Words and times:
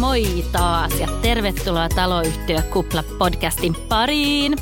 moi 0.00 0.44
taas 0.52 1.00
ja 1.00 1.08
tervetuloa 1.22 1.88
Taloyhtiö 1.88 2.62
Kupla 2.62 3.04
podcastin 3.18 3.76
pariin. 3.88 4.56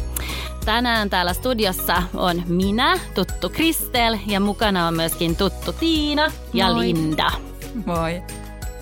Tänään 0.65 1.11
täällä 1.11 1.33
studiossa 1.33 2.03
on 2.15 2.43
minä, 2.47 2.99
tuttu 3.15 3.49
Kristel 3.49 4.19
ja 4.27 4.41
mukana 4.41 4.87
on 4.87 4.95
myöskin 4.95 5.37
tuttu 5.37 5.73
Tiina 5.73 6.33
ja 6.55 6.67
moi. 6.67 6.81
Linda. 6.81 7.31
Moi. 7.87 8.23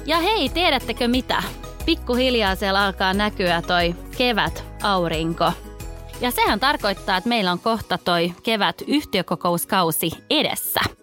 Ja 0.07 0.19
hei, 0.19 0.49
tiedättekö 0.49 1.09
mitä? 1.09 1.43
Pikkuhiljaa 1.87 2.55
siellä 2.55 2.85
alkaa 2.85 3.15
näkyä 3.15 3.63
toi 3.63 3.95
kevät 4.19 4.65
aurinko. 4.83 5.53
Ja 6.21 6.31
sehän 6.31 6.61
tarkoittaa, 6.61 7.17
että 7.17 7.29
meillä 7.29 7.53
on 7.53 7.61
kohta 7.61 7.99
toi 7.99 8.35
kevät 8.43 8.83
yhtiökokouskausi 8.87 10.11
edessä– 10.31 10.81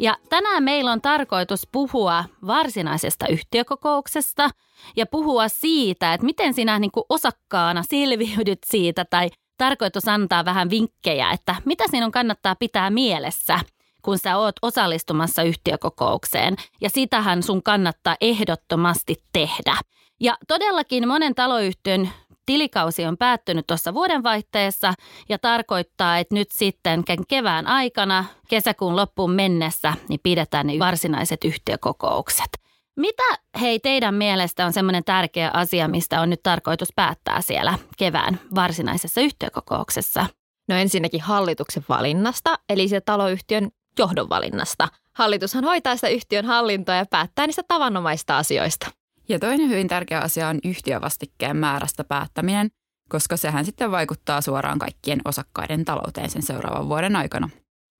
ja 0.00 0.16
tänään 0.28 0.62
meillä 0.62 0.92
on 0.92 1.00
tarkoitus 1.00 1.68
puhua 1.72 2.24
varsinaisesta 2.46 3.26
yhtiökokouksesta 3.26 4.50
ja 4.96 5.06
puhua 5.06 5.48
siitä, 5.48 6.14
että 6.14 6.24
miten 6.26 6.54
sinä 6.54 6.78
niin 6.78 6.90
kuin 6.90 7.04
osakkaana 7.08 7.82
selviydyt 7.82 8.58
siitä 8.66 9.04
tai 9.04 9.28
tarkoitus 9.58 10.08
antaa 10.08 10.44
vähän 10.44 10.70
vinkkejä, 10.70 11.30
että 11.30 11.54
mitä 11.64 11.84
sinun 11.90 12.10
kannattaa 12.10 12.54
pitää 12.54 12.90
mielessä, 12.90 13.60
kun 14.02 14.18
sä 14.18 14.36
oot 14.36 14.54
osallistumassa 14.62 15.42
yhtiökokoukseen. 15.42 16.56
Ja 16.80 16.90
sitähän 16.90 17.42
sun 17.42 17.62
kannattaa 17.62 18.16
ehdottomasti 18.20 19.16
tehdä. 19.32 19.76
Ja 20.20 20.36
todellakin 20.48 21.08
monen 21.08 21.34
taloyhtiön 21.34 22.10
tilikausi 22.50 23.06
on 23.06 23.16
päättynyt 23.16 23.66
tuossa 23.66 23.94
vuodenvaihteessa 23.94 24.94
ja 25.28 25.38
tarkoittaa, 25.38 26.18
että 26.18 26.34
nyt 26.34 26.50
sitten 26.50 27.04
kevään 27.28 27.66
aikana 27.66 28.24
kesäkuun 28.48 28.96
loppuun 28.96 29.30
mennessä 29.30 29.94
niin 30.08 30.20
pidetään 30.22 30.66
ne 30.66 30.78
varsinaiset 30.78 31.44
yhtiökokoukset. 31.44 32.48
Mitä 32.96 33.22
hei 33.60 33.80
teidän 33.80 34.14
mielestä 34.14 34.66
on 34.66 34.72
semmoinen 34.72 35.04
tärkeä 35.04 35.50
asia, 35.54 35.88
mistä 35.88 36.20
on 36.20 36.30
nyt 36.30 36.42
tarkoitus 36.42 36.88
päättää 36.96 37.40
siellä 37.40 37.78
kevään 37.98 38.40
varsinaisessa 38.54 39.20
yhtiökokouksessa? 39.20 40.26
No 40.68 40.76
ensinnäkin 40.76 41.20
hallituksen 41.20 41.84
valinnasta, 41.88 42.58
eli 42.68 42.88
se 42.88 43.00
taloyhtiön 43.00 43.70
johdon 43.98 44.28
valinnasta. 44.28 44.88
Hallitushan 45.14 45.64
hoitaa 45.64 45.96
sitä 45.96 46.08
yhtiön 46.08 46.44
hallintoa 46.44 46.94
ja 46.94 47.06
päättää 47.10 47.46
niistä 47.46 47.62
tavanomaista 47.68 48.38
asioista. 48.38 48.99
Ja 49.30 49.38
toinen 49.38 49.68
hyvin 49.68 49.88
tärkeä 49.88 50.20
asia 50.20 50.48
on 50.48 50.58
yhtiövastikkeen 50.64 51.56
määrästä 51.56 52.04
päättäminen, 52.04 52.70
koska 53.08 53.36
sehän 53.36 53.64
sitten 53.64 53.90
vaikuttaa 53.90 54.40
suoraan 54.40 54.78
kaikkien 54.78 55.20
osakkaiden 55.24 55.84
talouteen 55.84 56.30
sen 56.30 56.42
seuraavan 56.42 56.88
vuoden 56.88 57.16
aikana. 57.16 57.50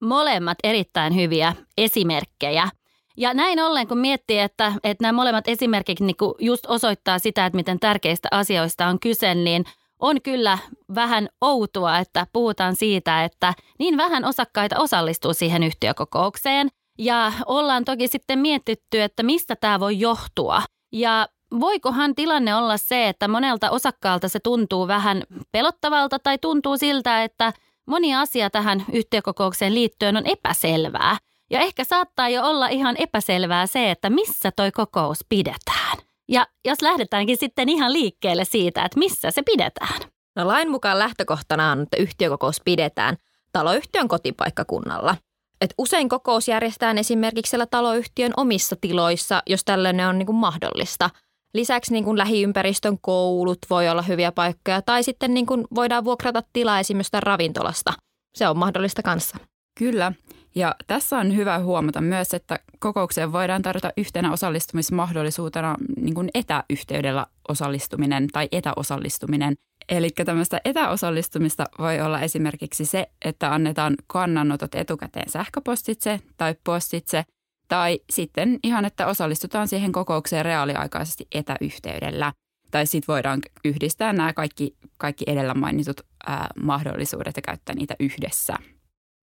Molemmat 0.02 0.58
erittäin 0.64 1.14
hyviä 1.14 1.54
esimerkkejä. 1.78 2.68
Ja 3.16 3.34
näin 3.34 3.60
ollen, 3.60 3.88
kun 3.88 3.98
miettii, 3.98 4.38
että, 4.38 4.72
että 4.84 5.02
nämä 5.04 5.12
molemmat 5.12 5.48
esimerkit 5.48 6.00
niin 6.00 6.16
just 6.38 6.66
osoittaa 6.66 7.18
sitä, 7.18 7.46
että 7.46 7.56
miten 7.56 7.80
tärkeistä 7.80 8.28
asioista 8.30 8.86
on 8.86 9.00
kyse, 9.00 9.34
niin 9.34 9.64
on 9.98 10.22
kyllä 10.22 10.58
vähän 10.94 11.28
outoa, 11.40 11.98
että 11.98 12.26
puhutaan 12.32 12.76
siitä, 12.76 13.24
että 13.24 13.54
niin 13.78 13.96
vähän 13.96 14.24
osakkaita 14.24 14.78
osallistuu 14.78 15.34
siihen 15.34 15.62
yhtiökokoukseen. 15.62 16.68
Ja 16.98 17.32
ollaan 17.46 17.84
toki 17.84 18.08
sitten 18.08 18.38
mietitty, 18.38 19.02
että 19.02 19.22
mistä 19.22 19.56
tämä 19.56 19.80
voi 19.80 20.00
johtua– 20.00 20.62
ja 20.92 21.28
voikohan 21.60 22.14
tilanne 22.14 22.54
olla 22.54 22.76
se, 22.76 23.08
että 23.08 23.28
monelta 23.28 23.70
osakkaalta 23.70 24.28
se 24.28 24.40
tuntuu 24.40 24.88
vähän 24.88 25.22
pelottavalta 25.52 26.18
tai 26.18 26.38
tuntuu 26.38 26.76
siltä, 26.76 27.24
että 27.24 27.52
moni 27.86 28.14
asia 28.14 28.50
tähän 28.50 28.84
yhtiökokoukseen 28.92 29.74
liittyen 29.74 30.16
on 30.16 30.26
epäselvää. 30.26 31.16
Ja 31.50 31.60
ehkä 31.60 31.84
saattaa 31.84 32.28
jo 32.28 32.44
olla 32.44 32.68
ihan 32.68 32.96
epäselvää 32.98 33.66
se, 33.66 33.90
että 33.90 34.10
missä 34.10 34.50
toi 34.56 34.72
kokous 34.72 35.24
pidetään. 35.28 35.98
Ja 36.28 36.46
jos 36.64 36.82
lähdetäänkin 36.82 37.36
sitten 37.36 37.68
ihan 37.68 37.92
liikkeelle 37.92 38.44
siitä, 38.44 38.84
että 38.84 38.98
missä 38.98 39.30
se 39.30 39.42
pidetään. 39.42 40.00
No 40.36 40.46
lain 40.46 40.70
mukaan 40.70 40.98
lähtökohtana 40.98 41.72
on, 41.72 41.82
että 41.82 41.96
yhtiökokous 41.96 42.60
pidetään 42.64 43.16
taloyhtiön 43.52 44.08
kotipaikkakunnalla– 44.08 45.16
et 45.60 45.74
usein 45.78 46.08
kokous 46.08 46.48
järjestetään 46.48 46.98
esimerkiksi 46.98 47.50
siellä 47.50 47.66
taloyhtiön 47.66 48.32
omissa 48.36 48.76
tiloissa, 48.80 49.42
jos 49.46 49.64
tällainen 49.64 50.08
on 50.08 50.18
niin 50.18 50.26
kuin 50.26 50.36
mahdollista. 50.36 51.10
Lisäksi 51.54 51.92
niin 51.92 52.04
kuin 52.04 52.18
lähiympäristön 52.18 52.98
koulut 53.00 53.58
voi 53.70 53.88
olla 53.88 54.02
hyviä 54.02 54.32
paikkoja 54.32 54.82
tai 54.82 55.02
sitten 55.02 55.34
niin 55.34 55.46
kuin 55.46 55.66
voidaan 55.74 56.04
vuokrata 56.04 56.42
tilaa 56.52 56.80
esimerkiksi 56.80 57.16
ravintolasta. 57.20 57.92
Se 58.34 58.48
on 58.48 58.58
mahdollista 58.58 59.02
kanssa. 59.02 59.36
Kyllä. 59.78 60.12
Ja 60.54 60.74
tässä 60.86 61.18
on 61.18 61.36
hyvä 61.36 61.58
huomata 61.58 62.00
myös, 62.00 62.34
että 62.34 62.58
kokoukseen 62.78 63.32
voidaan 63.32 63.62
tarjota 63.62 63.92
yhtenä 63.96 64.32
osallistumismahdollisuutena 64.32 65.76
niin 65.96 66.14
kuin 66.14 66.28
etäyhteydellä 66.34 67.26
osallistuminen 67.48 68.28
tai 68.32 68.48
etäosallistuminen– 68.52 69.54
Eli 69.90 70.10
tämmöistä 70.10 70.60
etäosallistumista 70.64 71.66
voi 71.78 72.00
olla 72.00 72.20
esimerkiksi 72.20 72.84
se, 72.84 73.10
että 73.24 73.54
annetaan 73.54 73.94
kannanotot 74.06 74.74
etukäteen 74.74 75.30
sähköpostitse 75.30 76.20
tai 76.36 76.54
postitse, 76.64 77.24
tai 77.68 78.00
sitten 78.10 78.58
ihan, 78.64 78.84
että 78.84 79.06
osallistutaan 79.06 79.68
siihen 79.68 79.92
kokoukseen 79.92 80.44
reaaliaikaisesti 80.44 81.26
etäyhteydellä. 81.34 82.32
Tai 82.70 82.86
sitten 82.86 83.12
voidaan 83.12 83.40
yhdistää 83.64 84.12
nämä 84.12 84.32
kaikki, 84.32 84.76
kaikki 84.96 85.24
edellä 85.26 85.54
mainitut 85.54 86.00
ää, 86.26 86.48
mahdollisuudet 86.62 87.36
ja 87.36 87.42
käyttää 87.42 87.74
niitä 87.74 87.96
yhdessä. 88.00 88.54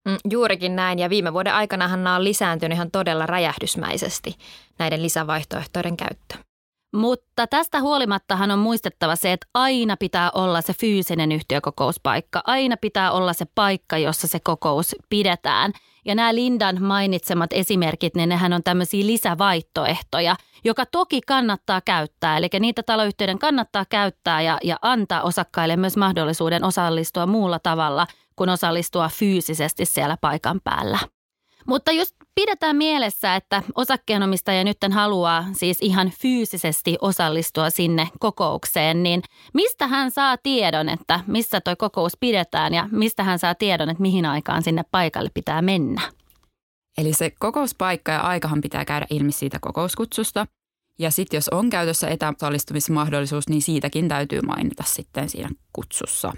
Mm, 0.08 0.16
juurikin 0.30 0.76
näin, 0.76 0.98
ja 0.98 1.10
viime 1.10 1.32
vuoden 1.32 1.54
aikanahan 1.54 2.04
nämä 2.04 2.16
on 2.16 2.24
lisääntynyt 2.24 2.76
ihan 2.76 2.90
todella 2.90 3.26
räjähdysmäisesti 3.26 4.36
näiden 4.78 5.02
lisävaihtoehtoiden 5.02 5.96
käyttö. 5.96 6.47
Mutta 6.94 7.46
tästä 7.46 7.80
huolimattahan 7.80 8.50
on 8.50 8.58
muistettava 8.58 9.16
se, 9.16 9.32
että 9.32 9.46
aina 9.54 9.96
pitää 9.96 10.30
olla 10.30 10.60
se 10.60 10.72
fyysinen 10.72 11.32
yhtiökokouspaikka. 11.32 12.42
Aina 12.46 12.76
pitää 12.76 13.12
olla 13.12 13.32
se 13.32 13.44
paikka, 13.54 13.98
jossa 13.98 14.26
se 14.26 14.40
kokous 14.40 14.96
pidetään. 15.08 15.72
Ja 16.04 16.14
nämä 16.14 16.34
Lindan 16.34 16.82
mainitsemat 16.82 17.52
esimerkit, 17.52 18.14
niin 18.14 18.28
nehän 18.28 18.52
on 18.52 18.62
tämmöisiä 18.62 19.06
lisävaihtoehtoja, 19.06 20.36
joka 20.64 20.86
toki 20.86 21.20
kannattaa 21.20 21.80
käyttää. 21.80 22.36
Eli 22.36 22.48
niitä 22.60 22.82
taloyhtiöiden 22.82 23.38
kannattaa 23.38 23.84
käyttää 23.88 24.42
ja, 24.42 24.58
ja 24.64 24.76
antaa 24.82 25.22
osakkaille 25.22 25.76
myös 25.76 25.96
mahdollisuuden 25.96 26.64
osallistua 26.64 27.26
muulla 27.26 27.58
tavalla 27.58 28.06
kuin 28.36 28.50
osallistua 28.50 29.08
fyysisesti 29.08 29.84
siellä 29.84 30.16
paikan 30.20 30.60
päällä. 30.64 30.98
Mutta 31.68 31.92
just 31.92 32.14
pidetään 32.34 32.76
mielessä, 32.76 33.36
että 33.36 33.62
osakkeenomistaja 33.74 34.64
nyt 34.64 34.76
haluaa 34.90 35.44
siis 35.52 35.78
ihan 35.80 36.10
fyysisesti 36.20 36.96
osallistua 37.00 37.70
sinne 37.70 38.08
kokoukseen, 38.18 39.02
niin 39.02 39.22
mistä 39.54 39.86
hän 39.86 40.10
saa 40.10 40.36
tiedon, 40.42 40.88
että 40.88 41.20
missä 41.26 41.60
toi 41.60 41.76
kokous 41.76 42.12
pidetään 42.20 42.74
ja 42.74 42.88
mistä 42.92 43.22
hän 43.22 43.38
saa 43.38 43.54
tiedon, 43.54 43.90
että 43.90 44.02
mihin 44.02 44.26
aikaan 44.26 44.62
sinne 44.62 44.82
paikalle 44.90 45.30
pitää 45.34 45.62
mennä? 45.62 46.00
Eli 46.98 47.12
se 47.12 47.32
kokouspaikka 47.38 48.12
ja 48.12 48.20
aikahan 48.20 48.60
pitää 48.60 48.84
käydä 48.84 49.06
ilmi 49.10 49.32
siitä 49.32 49.58
kokouskutsusta. 49.60 50.46
Ja 50.98 51.10
sitten 51.10 51.38
jos 51.38 51.48
on 51.48 51.70
käytössä 51.70 52.08
etäosallistumismahdollisuus, 52.08 53.48
niin 53.48 53.62
siitäkin 53.62 54.08
täytyy 54.08 54.40
mainita 54.40 54.84
sitten 54.86 55.28
siinä 55.28 55.48
kutsussa. 55.72 56.32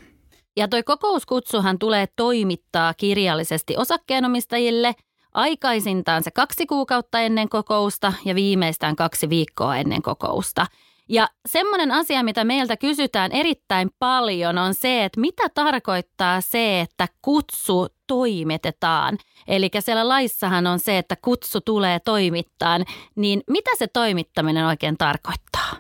Ja 0.57 0.69
toi 0.69 0.83
kokouskutsuhan 0.83 1.79
tulee 1.79 2.07
toimittaa 2.17 2.95
kirjallisesti 2.95 3.77
osakkeenomistajille– 3.77 4.95
aikaisintaan 5.35 6.23
se 6.23 6.31
kaksi 6.31 6.67
kuukautta 6.67 7.21
ennen 7.21 7.49
kokousta 7.49 8.13
ja 8.25 8.35
viimeistään 8.35 8.97
kaksi 8.97 9.29
viikkoa 9.29 9.77
ennen 9.77 10.03
kokousta. 10.03 10.67
Ja 11.09 11.29
semmoinen 11.49 11.93
asia, 11.93 12.23
mitä 12.23 12.45
meiltä 12.45 12.77
kysytään 12.77 13.33
erittäin 13.33 13.91
paljon, 13.99 14.59
on 14.59 14.75
se, 14.75 15.05
että 15.05 15.21
mitä 15.21 15.49
tarkoittaa 15.55 16.41
se, 16.41 16.81
että 16.81 17.09
kutsu 17.23 17.87
toimitetaan. 18.07 19.19
Eli 19.49 19.71
siellä 19.81 20.09
laissahan 20.09 20.67
on 20.67 20.79
se, 20.79 20.99
että 20.99 21.17
kutsu 21.23 21.61
tulee 21.61 22.01
toimittaa, 22.01 22.79
niin 23.17 23.43
mitä 23.47 23.71
se 23.79 23.87
toimittaminen 23.87 24.67
oikein 24.67 24.97
tarkoittaa? 24.99 25.77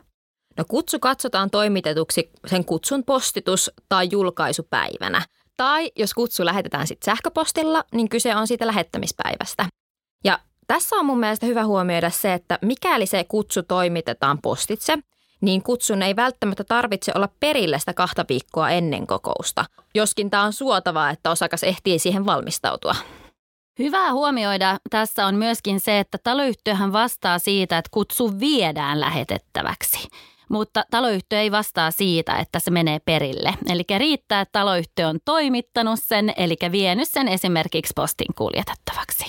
No 0.56 0.64
kutsu 0.69 0.99
katsotaan 0.99 1.50
toimitetuksi 1.50 2.31
sen 2.46 2.64
kutsun 2.64 3.05
postitus- 3.05 3.70
tai 3.88 4.08
julkaisupäivänä– 4.11 5.23
tai 5.61 5.93
jos 5.97 6.15
kutsu 6.15 6.45
lähetetään 6.45 6.87
sitten 6.87 7.05
sähköpostilla, 7.05 7.85
niin 7.93 8.09
kyse 8.09 8.37
on 8.37 8.47
siitä 8.47 8.67
lähettämispäivästä. 8.67 9.67
Ja 10.25 10.39
tässä 10.67 10.97
on 10.97 11.07
mun 11.07 11.21
mielestä 11.21 11.47
hyvä 11.47 11.65
huomioida 11.65 12.11
se, 12.11 12.35
että 12.35 12.59
mikäli 12.62 13.07
se 13.07 13.25
kutsu 13.25 13.62
toimitetaan 13.62 14.39
postitse, 14.43 14.99
niin 15.41 15.62
kutsun 15.62 16.03
ei 16.03 16.17
välttämättä 16.17 16.65
tarvitse 16.65 17.12
olla 17.15 17.29
perillä 17.41 17.79
sitä 17.79 17.95
kahta 17.95 18.25
viikkoa 18.29 18.71
ennen 18.71 19.07
kokousta. 19.07 19.65
Joskin 19.95 20.31
tämä 20.31 20.43
on 20.43 20.53
suotavaa, 20.53 21.11
että 21.11 21.31
osakas 21.31 21.63
ehtii 21.63 21.99
siihen 21.99 22.27
valmistautua. 22.27 22.95
Hyvä 23.79 24.13
huomioida 24.13 24.79
tässä 24.91 25.27
on 25.27 25.35
myöskin 25.35 25.81
se, 25.81 25.99
että 25.99 26.19
taloyhtiöhän 26.25 26.93
vastaa 26.93 27.39
siitä, 27.39 27.79
että 27.79 27.91
kutsu 27.93 28.41
viedään 28.41 29.01
lähetettäväksi 29.01 30.09
mutta 30.50 30.85
taloyhtiö 30.91 31.41
ei 31.41 31.50
vastaa 31.50 31.91
siitä, 31.91 32.37
että 32.37 32.58
se 32.58 32.70
menee 32.70 32.99
perille. 32.99 33.55
Eli 33.69 33.85
riittää, 33.99 34.41
että 34.41 34.52
taloyhtiö 34.52 35.08
on 35.08 35.19
toimittanut 35.25 36.00
sen, 36.02 36.32
eli 36.37 36.56
vienyt 36.73 37.08
sen 37.08 37.29
esimerkiksi 37.29 37.93
postin 37.97 38.35
kuljetettavaksi. 38.35 39.25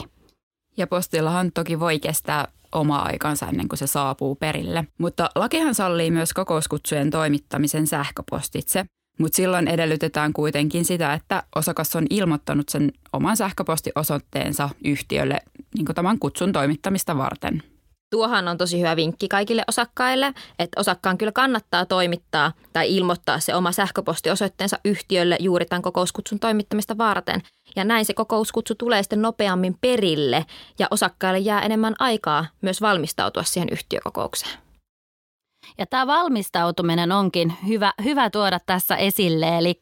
Ja 0.78 0.88
postillahan 0.88 1.52
toki 1.52 1.80
voi 1.80 2.00
kestää 2.00 2.48
oma 2.72 2.98
aikansa 2.98 3.48
ennen 3.48 3.68
kuin 3.68 3.80
se 3.80 3.88
saapuu 3.88 4.36
perille. 4.36 4.88
Mutta 4.98 5.30
lakihan 5.36 5.76
sallii 5.76 6.12
myös 6.12 6.34
kokouskutsujen 6.34 7.10
toimittamisen 7.10 7.88
sähköpostitse. 7.88 8.86
Mutta 9.20 9.36
silloin 9.36 9.68
edellytetään 9.68 10.34
kuitenkin 10.34 10.86
sitä, 10.86 11.14
että 11.14 11.44
osakas 11.56 11.96
on 11.96 12.06
ilmoittanut 12.10 12.70
sen 12.70 12.92
oman 13.14 13.38
sähköpostiosoitteensa 13.38 14.70
yhtiölle 14.86 15.42
niin 15.76 15.86
tämän 15.96 16.20
kutsun 16.20 16.52
toimittamista 16.52 17.18
varten. 17.18 17.64
Tuohan 18.12 18.48
on 18.48 18.58
tosi 18.58 18.80
hyvä 18.80 18.96
vinkki 18.96 19.28
kaikille 19.28 19.64
osakkaille, 19.68 20.34
että 20.60 20.80
osakkaan 20.82 21.18
kyllä 21.18 21.32
kannattaa 21.32 21.86
toimittaa 21.86 22.52
tai 22.74 22.96
ilmoittaa 22.96 23.40
se 23.40 23.56
oma 23.56 23.72
sähköpostiosoitteensa 23.72 24.80
yhtiölle 24.86 25.38
juuri 25.40 25.66
tämän 25.66 25.82
kokouskutsun 25.82 26.40
toimittamista 26.40 26.98
varten. 26.98 27.42
Ja 27.76 27.84
näin 27.84 28.06
se 28.06 28.14
kokouskutsu 28.14 28.76
tulee 28.76 29.04
sitten 29.04 29.22
nopeammin 29.22 29.78
perille 29.82 30.46
ja 30.80 30.88
osakkaille 30.92 31.40
jää 31.40 31.62
enemmän 31.62 31.96
aikaa 32.00 32.46
myös 32.62 32.82
valmistautua 32.82 33.44
siihen 33.44 33.70
yhtiökokoukseen. 33.72 34.60
Ja 35.78 35.86
tämä 35.86 36.08
valmistautuminen 36.08 37.12
onkin 37.12 37.54
hyvä, 37.68 37.94
hyvä 38.04 38.30
tuoda 38.30 38.60
tässä 38.66 38.96
esille, 38.96 39.58
eli 39.58 39.80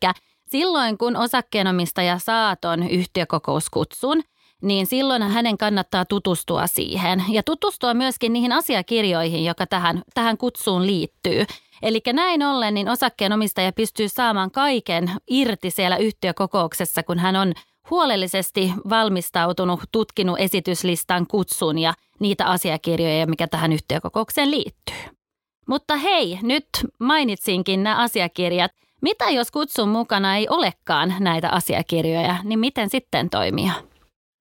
silloin 0.48 0.98
kun 0.98 1.16
osakkeenomistaja 1.16 2.20
saa 2.20 2.56
ton 2.56 2.90
yhtiökokouskutsun– 2.90 4.24
niin 4.62 4.86
silloin 4.86 5.22
hänen 5.22 5.58
kannattaa 5.58 6.06
tutustua 6.06 6.68
siihen 6.68 7.24
ja 7.30 7.44
tutustua 7.44 7.94
myöskin 7.94 8.34
niihin 8.34 8.52
asiakirjoihin, 8.52 9.46
joka 9.46 9.68
tähän, 9.68 10.02
tähän 10.14 10.38
kutsuun 10.38 10.88
liittyy. 10.88 11.46
Eli 11.82 12.02
näin 12.14 12.44
ollen 12.44 12.74
niin 12.74 12.90
osakkeenomistaja 12.90 13.72
pystyy 13.72 14.10
saamaan 14.10 14.52
kaiken 14.52 15.12
irti 15.30 15.72
siellä 15.72 15.98
yhtiökokouksessa, 15.98 17.04
kun 17.04 17.20
hän 17.20 17.36
on 17.36 17.54
huolellisesti 17.90 18.74
valmistautunut, 18.90 19.80
tutkinut 19.92 20.40
esityslistan 20.40 21.28
kutsun 21.28 21.78
ja 21.78 21.94
niitä 22.20 22.46
asiakirjoja, 22.46 23.28
mikä 23.28 23.48
tähän 23.48 23.74
yhtiökokoukseen 23.74 24.52
liittyy. 24.52 25.20
Mutta 25.68 25.96
hei, 25.96 26.40
nyt 26.42 26.68
mainitsinkin 27.00 27.84
nämä 27.84 27.98
asiakirjat. 27.98 28.72
Mitä 29.02 29.30
jos 29.30 29.52
kutsun 29.52 29.90
mukana 29.90 30.36
ei 30.36 30.48
olekaan 30.50 31.16
näitä 31.20 31.50
asiakirjoja, 31.50 32.36
niin 32.44 32.60
miten 32.60 32.90
sitten 32.90 33.30
toimia? 33.30 33.72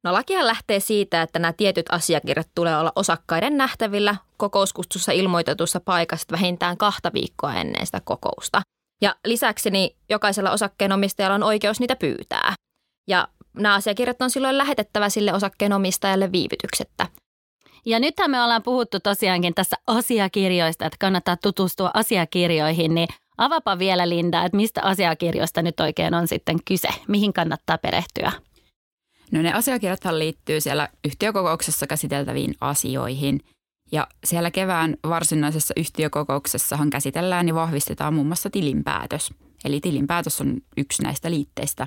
No 0.04 0.12
lakihan 0.12 0.46
lähtee 0.46 0.80
siitä, 0.80 1.22
että 1.22 1.38
nämä 1.38 1.52
tietyt 1.52 1.86
asiakirjat 1.90 2.48
tulee 2.54 2.78
olla 2.78 2.92
osakkaiden 2.96 3.56
nähtävillä 3.56 4.16
kokouskutsussa 4.36 5.12
ilmoitetussa 5.12 5.80
paikasta 5.80 6.32
vähintään 6.32 6.76
kahta 6.76 7.12
viikkoa 7.14 7.54
ennen 7.54 7.86
sitä 7.86 8.00
kokousta. 8.04 8.62
Ja 9.02 9.16
lisäksi 9.24 9.70
niin 9.70 9.96
jokaisella 10.08 10.50
osakkeenomistajalla 10.50 11.34
on 11.34 11.42
oikeus 11.42 11.80
niitä 11.80 11.96
pyytää. 11.96 12.54
Ja 13.08 13.28
nämä 13.56 13.74
asiakirjat 13.74 14.22
on 14.22 14.30
silloin 14.30 14.58
lähetettävä 14.58 15.08
sille 15.08 15.32
osakkeenomistajalle 15.32 16.32
viivytyksettä. 16.32 17.06
Ja 17.86 18.00
nythän 18.00 18.30
me 18.30 18.42
ollaan 18.42 18.62
puhuttu 18.62 19.00
tosiaankin 19.00 19.54
tässä 19.54 19.76
asiakirjoista, 19.86 20.86
että 20.86 20.96
kannattaa 21.00 21.36
tutustua 21.36 21.90
asiakirjoihin, 21.94 22.94
niin 22.94 23.08
avapa 23.38 23.78
vielä 23.78 24.08
Linda, 24.08 24.44
että 24.44 24.56
mistä 24.56 24.82
asiakirjoista 24.82 25.62
nyt 25.62 25.80
oikein 25.80 26.14
on 26.14 26.28
sitten 26.28 26.56
kyse, 26.64 26.88
mihin 27.08 27.32
kannattaa 27.32 27.78
perehtyä. 27.78 28.32
No 29.32 29.42
ne 29.42 29.52
asiakirjathan 29.52 30.18
liittyy 30.18 30.60
siellä 30.60 30.88
yhtiökokouksessa 31.04 31.86
käsiteltäviin 31.86 32.54
asioihin. 32.60 33.40
Ja 33.92 34.06
siellä 34.24 34.50
kevään 34.50 34.96
varsinaisessa 35.08 35.74
yhtiökokouksessahan 35.76 36.90
käsitellään 36.90 37.48
ja 37.48 37.54
vahvistetaan 37.54 38.14
muun 38.14 38.26
muassa 38.26 38.50
tilinpäätös. 38.50 39.30
Eli 39.64 39.80
tilinpäätös 39.80 40.40
on 40.40 40.56
yksi 40.76 41.02
näistä 41.02 41.30
liitteistä. 41.30 41.86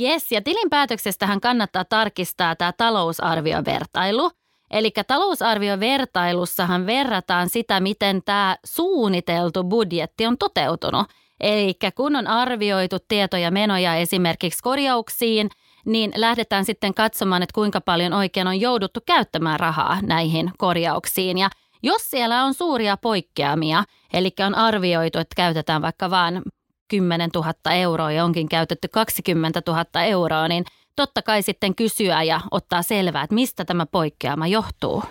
Yes, 0.00 0.32
ja 0.32 0.42
tilinpäätöksestähän 0.42 1.40
kannattaa 1.40 1.84
tarkistaa 1.84 2.56
tämä 2.56 2.72
talousarviovertailu. 2.72 4.30
Eli 4.70 4.92
talousarviovertailussahan 5.06 6.86
verrataan 6.86 7.48
sitä, 7.48 7.80
miten 7.80 8.22
tämä 8.24 8.56
suunniteltu 8.64 9.64
budjetti 9.64 10.26
on 10.26 10.38
toteutunut. 10.38 11.06
Eli 11.40 11.74
kun 11.94 12.16
on 12.16 12.26
arvioitu 12.26 12.96
tietoja 13.08 13.50
menoja 13.50 13.94
esimerkiksi 13.96 14.62
korjauksiin– 14.62 15.50
niin 15.86 16.12
lähdetään 16.16 16.64
sitten 16.64 16.94
katsomaan, 16.94 17.42
että 17.42 17.54
kuinka 17.54 17.80
paljon 17.80 18.12
oikein 18.12 18.46
on 18.46 18.60
jouduttu 18.60 19.00
käyttämään 19.06 19.60
rahaa 19.60 19.98
näihin 20.02 20.50
korjauksiin. 20.58 21.38
Ja 21.38 21.50
jos 21.82 22.10
siellä 22.10 22.44
on 22.44 22.54
suuria 22.54 22.96
poikkeamia, 22.96 23.84
eli 24.12 24.30
on 24.46 24.54
arvioitu, 24.54 25.18
että 25.18 25.36
käytetään 25.36 25.82
vaikka 25.82 26.10
vain 26.10 26.42
10 26.88 27.30
000 27.34 27.52
euroa 27.72 28.12
ja 28.12 28.24
onkin 28.24 28.48
käytetty 28.48 28.88
20 28.88 29.62
000 29.66 29.84
euroa, 30.02 30.48
niin 30.48 30.64
totta 30.96 31.22
kai 31.22 31.42
sitten 31.42 31.74
kysyä 31.74 32.22
ja 32.22 32.40
ottaa 32.50 32.82
selvää, 32.82 33.22
että 33.22 33.34
mistä 33.34 33.64
tämä 33.64 33.86
poikkeama 33.86 34.46
johtuu. 34.46 35.02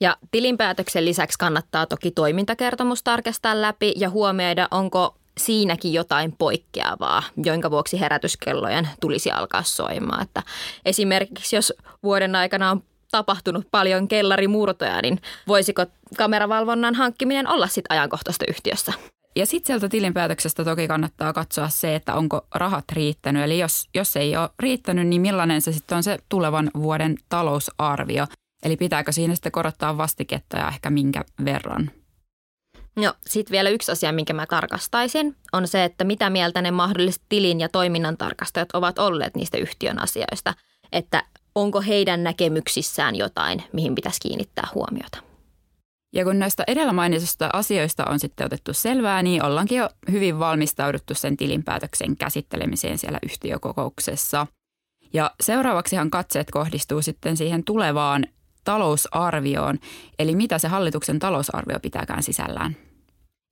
Ja 0.00 0.16
tilinpäätöksen 0.30 1.04
lisäksi 1.04 1.38
kannattaa 1.38 1.86
toki 1.86 2.10
toimintakertomus 2.10 3.02
tarkastaa 3.02 3.62
läpi 3.62 3.92
ja 3.96 4.10
huomioida, 4.10 4.68
onko 4.70 5.14
siinäkin 5.38 5.92
jotain 5.92 6.32
poikkeavaa, 6.32 7.22
jonka 7.44 7.70
vuoksi 7.70 8.00
herätyskellojen 8.00 8.88
tulisi 9.00 9.30
alkaa 9.30 9.62
soimaan. 9.62 10.22
Että 10.22 10.42
esimerkiksi 10.84 11.56
jos 11.56 11.72
vuoden 12.02 12.36
aikana 12.36 12.70
on 12.70 12.82
tapahtunut 13.10 13.68
paljon 13.70 14.08
kellarimuurtoja, 14.08 15.02
niin 15.02 15.20
voisiko 15.48 15.86
kameravalvonnan 16.16 16.94
hankkiminen 16.94 17.48
olla 17.48 17.66
sitten 17.66 17.96
ajankohtaista 17.96 18.44
yhtiössä? 18.48 18.92
Ja 19.36 19.46
sitten 19.46 19.66
sieltä 19.66 19.88
tilinpäätöksestä 19.88 20.64
toki 20.64 20.88
kannattaa 20.88 21.32
katsoa 21.32 21.68
se, 21.68 21.94
että 21.94 22.14
onko 22.14 22.46
rahat 22.54 22.84
riittänyt. 22.92 23.42
Eli 23.42 23.58
jos, 23.58 23.88
jos 23.94 24.16
ei 24.16 24.36
ole 24.36 24.50
riittänyt, 24.58 25.06
niin 25.06 25.22
millainen 25.22 25.60
se 25.60 25.72
sitten 25.72 25.96
on 25.96 26.02
se 26.02 26.18
tulevan 26.28 26.70
vuoden 26.74 27.16
talousarvio. 27.28 28.26
Eli 28.62 28.76
pitääkö 28.76 29.12
siinä 29.12 29.34
sitten 29.34 29.52
korottaa 29.52 29.96
vastiketta 29.96 30.56
ja 30.56 30.68
ehkä 30.68 30.90
minkä 30.90 31.24
verran? 31.44 31.90
No 32.96 33.14
sitten 33.26 33.52
vielä 33.52 33.70
yksi 33.70 33.92
asia, 33.92 34.12
minkä 34.12 34.32
mä 34.32 34.46
tarkastaisin, 34.46 35.36
on 35.52 35.68
se, 35.68 35.84
että 35.84 36.04
mitä 36.04 36.30
mieltä 36.30 36.62
ne 36.62 36.70
mahdolliset 36.70 37.22
tilin 37.28 37.60
ja 37.60 37.68
toiminnan 37.68 38.16
tarkastajat 38.16 38.68
ovat 38.72 38.98
olleet 38.98 39.34
niistä 39.36 39.58
yhtiön 39.58 40.02
asioista. 40.02 40.54
Että 40.92 41.22
onko 41.54 41.80
heidän 41.80 42.24
näkemyksissään 42.24 43.16
jotain, 43.16 43.62
mihin 43.72 43.94
pitäisi 43.94 44.20
kiinnittää 44.20 44.68
huomiota. 44.74 45.18
Ja 46.14 46.24
kun 46.24 46.38
näistä 46.38 46.64
edellä 46.66 46.92
mainitusta 46.92 47.50
asioista 47.52 48.04
on 48.04 48.20
sitten 48.20 48.46
otettu 48.46 48.72
selvää, 48.72 49.22
niin 49.22 49.44
ollaankin 49.44 49.78
jo 49.78 49.90
hyvin 50.10 50.38
valmistauduttu 50.38 51.14
sen 51.14 51.36
tilinpäätöksen 51.36 52.16
käsittelemiseen 52.16 52.98
siellä 52.98 53.18
yhtiökokouksessa. 53.22 54.46
Ja 55.12 55.30
seuraavaksihan 55.40 56.10
katseet 56.10 56.50
kohdistuu 56.50 57.02
sitten 57.02 57.36
siihen 57.36 57.64
tulevaan 57.64 58.26
talousarvioon, 58.64 59.78
eli 60.18 60.34
mitä 60.34 60.58
se 60.58 60.68
hallituksen 60.68 61.18
talousarvio 61.18 61.80
pitääkään 61.80 62.22
sisällään. 62.22 62.76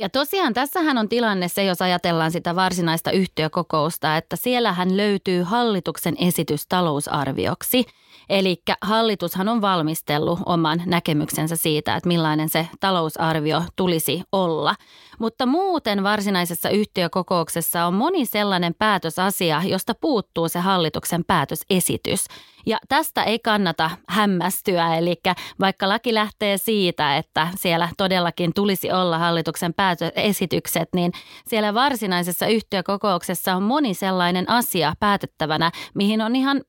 Ja 0.00 0.08
tosiaan 0.08 0.54
tässähän 0.54 0.98
on 0.98 1.08
tilanne 1.08 1.48
se, 1.48 1.64
jos 1.64 1.82
ajatellaan 1.82 2.30
sitä 2.30 2.56
varsinaista 2.56 3.10
yhtiökokousta, 3.10 4.16
että 4.16 4.36
siellähän 4.36 4.96
löytyy 4.96 5.42
hallituksen 5.42 6.14
esitys 6.18 6.66
talousarvioksi– 6.66 7.84
Eli 8.30 8.62
hallitushan 8.82 9.48
on 9.48 9.60
valmistellut 9.60 10.38
oman 10.46 10.82
näkemyksensä 10.86 11.56
siitä, 11.56 11.96
että 11.96 12.08
millainen 12.08 12.48
se 12.48 12.68
talousarvio 12.80 13.62
tulisi 13.76 14.22
olla. 14.32 14.74
Mutta 15.18 15.46
muuten 15.46 16.02
varsinaisessa 16.02 16.70
yhtiökokouksessa 16.70 17.84
on 17.84 17.94
moni 17.94 18.26
sellainen 18.26 18.74
päätösasia, 18.78 19.62
josta 19.64 19.94
puuttuu 20.00 20.48
se 20.48 20.58
hallituksen 20.58 21.24
päätösesitys. 21.24 22.26
Ja 22.66 22.78
tästä 22.88 23.22
ei 23.22 23.38
kannata 23.38 23.90
hämmästyä, 24.08 24.96
eli 24.96 25.16
vaikka 25.60 25.88
laki 25.88 26.14
lähtee 26.14 26.58
siitä, 26.58 27.16
että 27.16 27.48
siellä 27.56 27.88
todellakin 27.96 28.54
tulisi 28.54 28.92
olla 28.92 29.18
hallituksen 29.18 29.74
päätösesitykset, 29.74 30.88
niin 30.94 31.12
siellä 31.48 31.74
varsinaisessa 31.74 32.46
yhtiökokouksessa 32.46 33.56
on 33.56 33.62
moni 33.62 33.94
sellainen 33.94 34.50
asia 34.50 34.92
päätettävänä, 35.00 35.70
mihin 35.94 36.20
on 36.22 36.36
ihan 36.36 36.60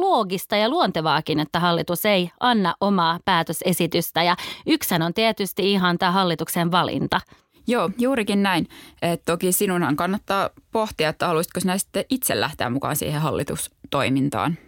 loogista 0.00 0.56
ja 0.56 0.68
luontevaakin, 0.68 1.40
että 1.40 1.60
hallitus 1.60 2.06
ei 2.06 2.30
anna 2.40 2.74
omaa 2.80 3.18
päätösesitystä. 3.24 4.22
Ja 4.22 4.36
yksän 4.66 5.02
on 5.02 5.14
tietysti 5.14 5.72
ihan 5.72 5.98
tämä 5.98 6.12
hallituksen 6.12 6.70
valinta. 6.70 7.20
Joo, 7.66 7.90
juurikin 7.98 8.42
näin. 8.42 8.68
Et 9.02 9.22
toki 9.26 9.52
sinunhan 9.52 9.96
kannattaa 9.96 10.50
pohtia, 10.72 11.08
että 11.08 11.26
haluaisitko 11.26 11.60
sinä 11.60 11.78
sitten 11.78 12.04
itse 12.10 12.40
lähteä 12.40 12.70
mukaan 12.70 12.96
siihen 12.96 13.20
hallitustoimintaan. 13.20 14.58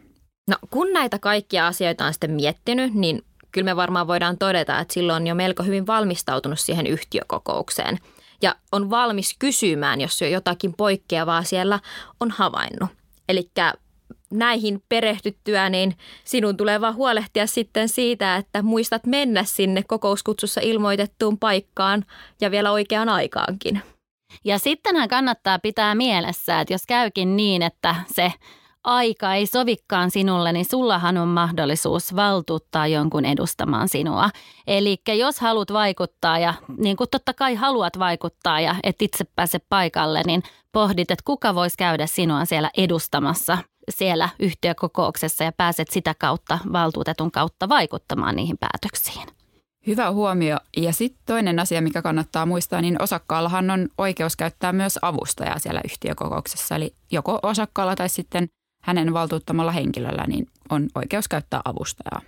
No 0.50 0.56
kun 0.70 0.92
näitä 0.92 1.18
kaikkia 1.18 1.66
asioita 1.66 2.06
on 2.06 2.12
sitten 2.12 2.30
miettinyt, 2.30 2.94
niin 2.94 3.22
kyllä 3.52 3.64
me 3.64 3.76
varmaan 3.76 4.06
voidaan 4.06 4.38
todeta, 4.38 4.78
että 4.78 4.94
silloin 4.94 5.22
on 5.22 5.26
jo 5.26 5.34
melko 5.34 5.62
hyvin 5.62 5.86
valmistautunut 5.86 6.60
siihen 6.60 6.86
yhtiökokoukseen. 6.86 7.98
Ja 8.42 8.54
on 8.72 8.90
valmis 8.90 9.36
kysymään, 9.38 10.00
jos 10.00 10.20
jo 10.20 10.28
jotakin 10.28 10.74
poikkeavaa 10.74 11.42
siellä 11.42 11.80
on 12.20 12.30
havainnut. 12.30 12.90
Eli 13.28 13.50
näihin 14.30 14.82
perehdyttyä, 14.88 15.68
niin 15.68 15.96
sinun 16.24 16.56
tulee 16.56 16.80
vaan 16.80 16.94
huolehtia 16.94 17.46
sitten 17.46 17.88
siitä, 17.88 18.36
että 18.36 18.62
muistat 18.62 19.06
mennä 19.06 19.44
sinne 19.44 19.82
kokouskutsussa 19.82 20.60
ilmoitettuun 20.64 21.38
paikkaan 21.38 22.04
ja 22.40 22.50
vielä 22.50 22.72
oikeaan 22.72 23.08
aikaankin. 23.08 23.82
Ja 24.44 24.58
sittenhän 24.58 25.08
kannattaa 25.08 25.58
pitää 25.58 25.94
mielessä, 25.94 26.60
että 26.60 26.74
jos 26.74 26.86
käykin 26.86 27.36
niin, 27.36 27.62
että 27.62 27.94
se 28.06 28.32
aika 28.84 29.34
ei 29.34 29.46
sovikkaan 29.46 30.10
sinulle, 30.10 30.52
niin 30.52 30.64
sullahan 30.70 31.16
on 31.16 31.28
mahdollisuus 31.28 32.16
valtuuttaa 32.16 32.86
jonkun 32.86 33.24
edustamaan 33.24 33.88
sinua. 33.88 34.30
Eli 34.66 34.96
jos 35.18 35.40
haluat 35.40 35.72
vaikuttaa 35.72 36.38
ja 36.38 36.54
niin 36.78 36.96
kuin 36.96 37.10
totta 37.10 37.34
kai 37.34 37.54
haluat 37.54 37.98
vaikuttaa 37.98 38.60
ja 38.60 38.74
et 38.82 39.02
itse 39.02 39.24
pääse 39.36 39.58
paikalle, 39.68 40.22
niin 40.26 40.42
pohdit, 40.72 41.10
että 41.10 41.24
kuka 41.24 41.54
voisi 41.54 41.76
käydä 41.78 42.06
sinua 42.06 42.44
siellä 42.44 42.70
edustamassa 42.76 43.58
siellä 43.90 44.28
yhtiökokouksessa 44.38 45.44
ja 45.44 45.52
pääset 45.52 45.90
sitä 45.90 46.14
kautta 46.18 46.58
valtuutetun 46.72 47.30
kautta 47.30 47.68
vaikuttamaan 47.68 48.36
niihin 48.36 48.58
päätöksiin. 48.58 49.26
Hyvä 49.86 50.10
huomio. 50.10 50.56
Ja 50.76 50.92
sitten 50.92 51.22
toinen 51.26 51.58
asia, 51.58 51.82
mikä 51.82 52.02
kannattaa 52.02 52.46
muistaa, 52.46 52.80
niin 52.80 53.02
osakkaallahan 53.02 53.70
on 53.70 53.88
oikeus 53.98 54.36
käyttää 54.36 54.72
myös 54.72 54.98
avustajaa 55.02 55.58
siellä 55.58 55.80
yhtiökokouksessa. 55.84 56.76
Eli 56.76 56.94
joko 57.12 57.38
osakkaalla 57.42 57.96
tai 57.96 58.08
sitten 58.08 58.48
hänen 58.82 59.12
valtuuttamalla 59.12 59.72
henkilöllä 59.72 60.24
niin 60.26 60.46
on 60.70 60.88
oikeus 60.94 61.28
käyttää 61.28 61.60
avustajaa. 61.64 62.20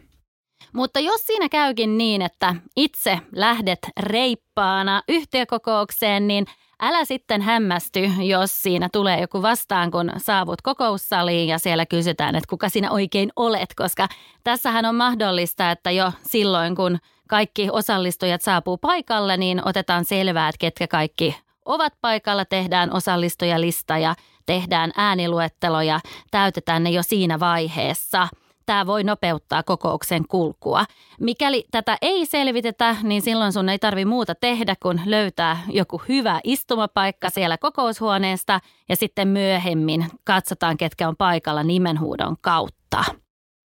Mutta 0.72 1.00
jos 1.00 1.26
siinä 1.26 1.48
käykin 1.48 1.98
niin, 1.98 2.22
että 2.22 2.54
itse 2.76 3.18
lähdet 3.32 3.78
reippaana 4.00 5.02
yhtiökokoukseen, 5.08 6.28
niin 6.28 6.46
älä 6.80 7.04
sitten 7.04 7.42
hämmästy, 7.42 8.00
jos 8.22 8.62
siinä 8.62 8.88
tulee 8.92 9.20
joku 9.20 9.42
vastaan, 9.42 9.90
kun 9.90 10.12
saavut 10.16 10.62
kokoussaliin 10.62 11.48
ja 11.48 11.58
siellä 11.58 11.86
kysytään, 11.86 12.34
että 12.34 12.48
kuka 12.48 12.68
sinä 12.68 12.90
oikein 12.90 13.30
olet, 13.36 13.74
koska 13.76 14.08
tässähän 14.44 14.84
on 14.84 14.94
mahdollista, 14.94 15.70
että 15.70 15.90
jo 15.90 16.12
silloin, 16.26 16.74
kun 16.74 16.98
kaikki 17.28 17.68
osallistujat 17.72 18.42
saapuu 18.42 18.78
paikalle, 18.78 19.36
niin 19.36 19.68
otetaan 19.68 20.04
selvää, 20.04 20.48
että 20.48 20.58
ketkä 20.58 20.86
kaikki 20.86 21.36
ovat 21.64 21.92
paikalla, 22.00 22.44
tehdään 22.44 22.92
osallistujalista 22.92 23.98
ja 23.98 24.14
tehdään 24.46 24.90
ääniluettelo 24.96 25.82
ja 25.82 26.00
täytetään 26.30 26.84
ne 26.84 26.90
jo 26.90 27.02
siinä 27.02 27.40
vaiheessa. 27.40 28.28
Tämä 28.68 28.86
voi 28.86 29.04
nopeuttaa 29.04 29.62
kokouksen 29.62 30.28
kulkua. 30.28 30.84
Mikäli 31.20 31.64
tätä 31.70 31.96
ei 32.02 32.26
selvitetä, 32.26 32.96
niin 33.02 33.22
silloin 33.22 33.52
sun 33.52 33.68
ei 33.68 33.78
tarvi 33.78 34.04
muuta 34.04 34.34
tehdä 34.34 34.74
kuin 34.82 35.02
löytää 35.04 35.58
joku 35.68 36.02
hyvä 36.08 36.40
istumapaikka 36.44 37.30
siellä 37.30 37.58
kokoushuoneesta 37.58 38.60
ja 38.88 38.96
sitten 38.96 39.28
myöhemmin 39.28 40.06
katsotaan, 40.24 40.76
ketkä 40.76 41.08
on 41.08 41.16
paikalla 41.16 41.62
nimenhuudon 41.62 42.36
kautta. 42.40 43.04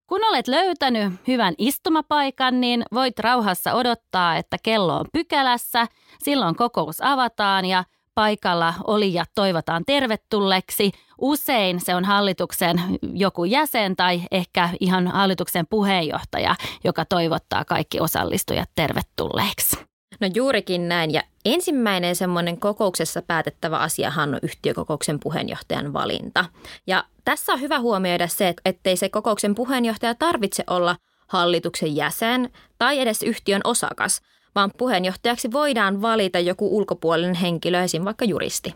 Kun 0.07 0.25
olet 0.29 0.47
löytänyt 0.47 1.13
hyvän 1.27 1.53
istumapaikan, 1.57 2.61
niin 2.61 2.83
voit 2.93 3.19
rauhassa 3.19 3.73
odottaa, 3.73 4.35
että 4.35 4.57
kello 4.63 4.97
on 4.97 5.05
pykälässä. 5.13 5.87
Silloin 6.19 6.55
kokous 6.55 7.01
avataan 7.01 7.65
ja 7.65 7.83
paikalla 8.15 8.73
olijat 8.87 9.29
toivotaan 9.35 9.83
tervetulleeksi. 9.85 10.91
Usein 11.21 11.79
se 11.79 11.95
on 11.95 12.05
hallituksen 12.05 12.81
joku 13.13 13.45
jäsen 13.45 13.95
tai 13.95 14.21
ehkä 14.31 14.69
ihan 14.79 15.07
hallituksen 15.07 15.67
puheenjohtaja, 15.69 16.55
joka 16.83 17.05
toivottaa 17.05 17.65
kaikki 17.65 17.99
osallistujat 17.99 18.69
tervetulleeksi. 18.75 19.77
No 20.19 20.29
juurikin 20.35 20.89
näin. 20.89 21.13
Ja 21.13 21.23
ensimmäinen 21.45 22.15
semmoinen 22.15 22.59
kokouksessa 22.59 23.21
päätettävä 23.21 23.77
asiahan 23.77 24.33
on 24.33 24.39
yhtiökokouksen 24.43 25.19
puheenjohtajan 25.19 25.93
valinta. 25.93 26.45
Ja 26.87 27.03
tässä 27.25 27.53
on 27.53 27.61
hyvä 27.61 27.79
huomioida 27.79 28.27
se, 28.27 28.53
ettei 28.65 28.97
se 28.97 29.09
kokouksen 29.09 29.55
puheenjohtaja 29.55 30.15
tarvitse 30.15 30.63
olla 30.69 30.95
hallituksen 31.27 31.95
jäsen 31.95 32.49
tai 32.79 32.99
edes 32.99 33.23
yhtiön 33.23 33.61
osakas, 33.63 34.21
vaan 34.55 34.71
puheenjohtajaksi 34.77 35.51
voidaan 35.51 36.01
valita 36.01 36.39
joku 36.39 36.77
ulkopuolinen 36.77 37.35
henkilö, 37.35 37.83
esim. 37.83 38.05
vaikka 38.05 38.25
juristi. 38.25 38.75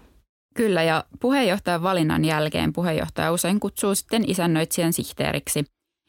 Kyllä, 0.56 0.84
ja 0.84 1.04
puheenjohtajan 1.20 1.84
valinnan 1.84 2.26
jälkeen 2.26 2.74
puheenjohtaja 2.74 3.32
usein 3.32 3.60
kutsuu 3.60 3.96
sitten 3.96 4.30
isännöitsijän 4.30 4.94
sihteeriksi. 4.94 5.66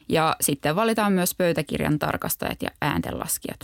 Ja 0.09 0.37
sitten 0.41 0.77
valitaan 0.77 1.13
myös 1.13 1.35
pöytäkirjan 1.35 1.99
tarkastajat 1.99 2.63
ja 2.63 2.71
ääntenlaskijat. 2.83 3.59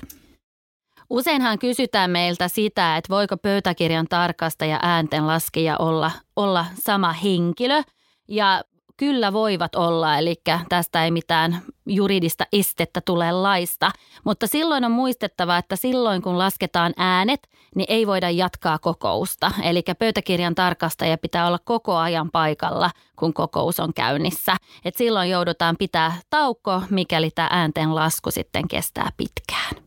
Useinhan 1.11 1.59
kysytään 1.59 2.11
meiltä 2.11 2.49
sitä, 2.49 2.97
että 2.97 3.09
voiko 3.09 3.37
pöytäkirjan 3.37 4.07
tarkastaja 4.11 4.79
ääntenlaskija 4.83 5.77
olla, 5.79 6.11
olla 6.37 6.67
sama 6.85 7.13
henkilö. 7.13 7.83
Ja 8.29 8.63
kyllä 8.97 9.33
voivat 9.33 9.75
olla, 9.75 10.19
eli 10.19 10.35
tästä 10.69 11.05
ei 11.05 11.11
mitään 11.11 11.63
juridista 11.87 12.47
estettä 12.53 13.01
tule 13.01 13.33
laista. 13.33 13.91
Mutta 14.25 14.47
silloin 14.47 14.85
on 14.85 14.93
muistettava, 14.93 15.59
että 15.59 15.77
silloin 15.77 16.23
kun 16.23 16.39
lasketaan 16.39 16.93
äänet, 16.97 17.49
niin 17.75 17.87
ei 17.89 18.07
voida 18.07 18.31
jatkaa 18.31 18.79
kokousta. 18.79 19.53
Eli 19.63 19.83
pöytäkirjan 19.99 20.55
tarkastaja 20.55 21.19
pitää 21.19 21.47
olla 21.47 21.59
koko 21.65 21.97
ajan 21.97 22.31
paikalla, 22.31 22.91
kun 23.17 23.35
kokous 23.35 23.81
on 23.81 23.95
käynnissä. 23.95 24.57
Et 24.85 24.97
silloin 24.97 25.31
joudutaan 25.31 25.77
pitää 25.77 26.13
taukko, 26.31 26.83
mikäli 26.91 27.31
tämä 27.31 27.49
äänten 27.51 27.95
lasku 27.95 28.31
sitten 28.31 28.69
kestää 28.69 29.11
pitkään. 29.17 29.85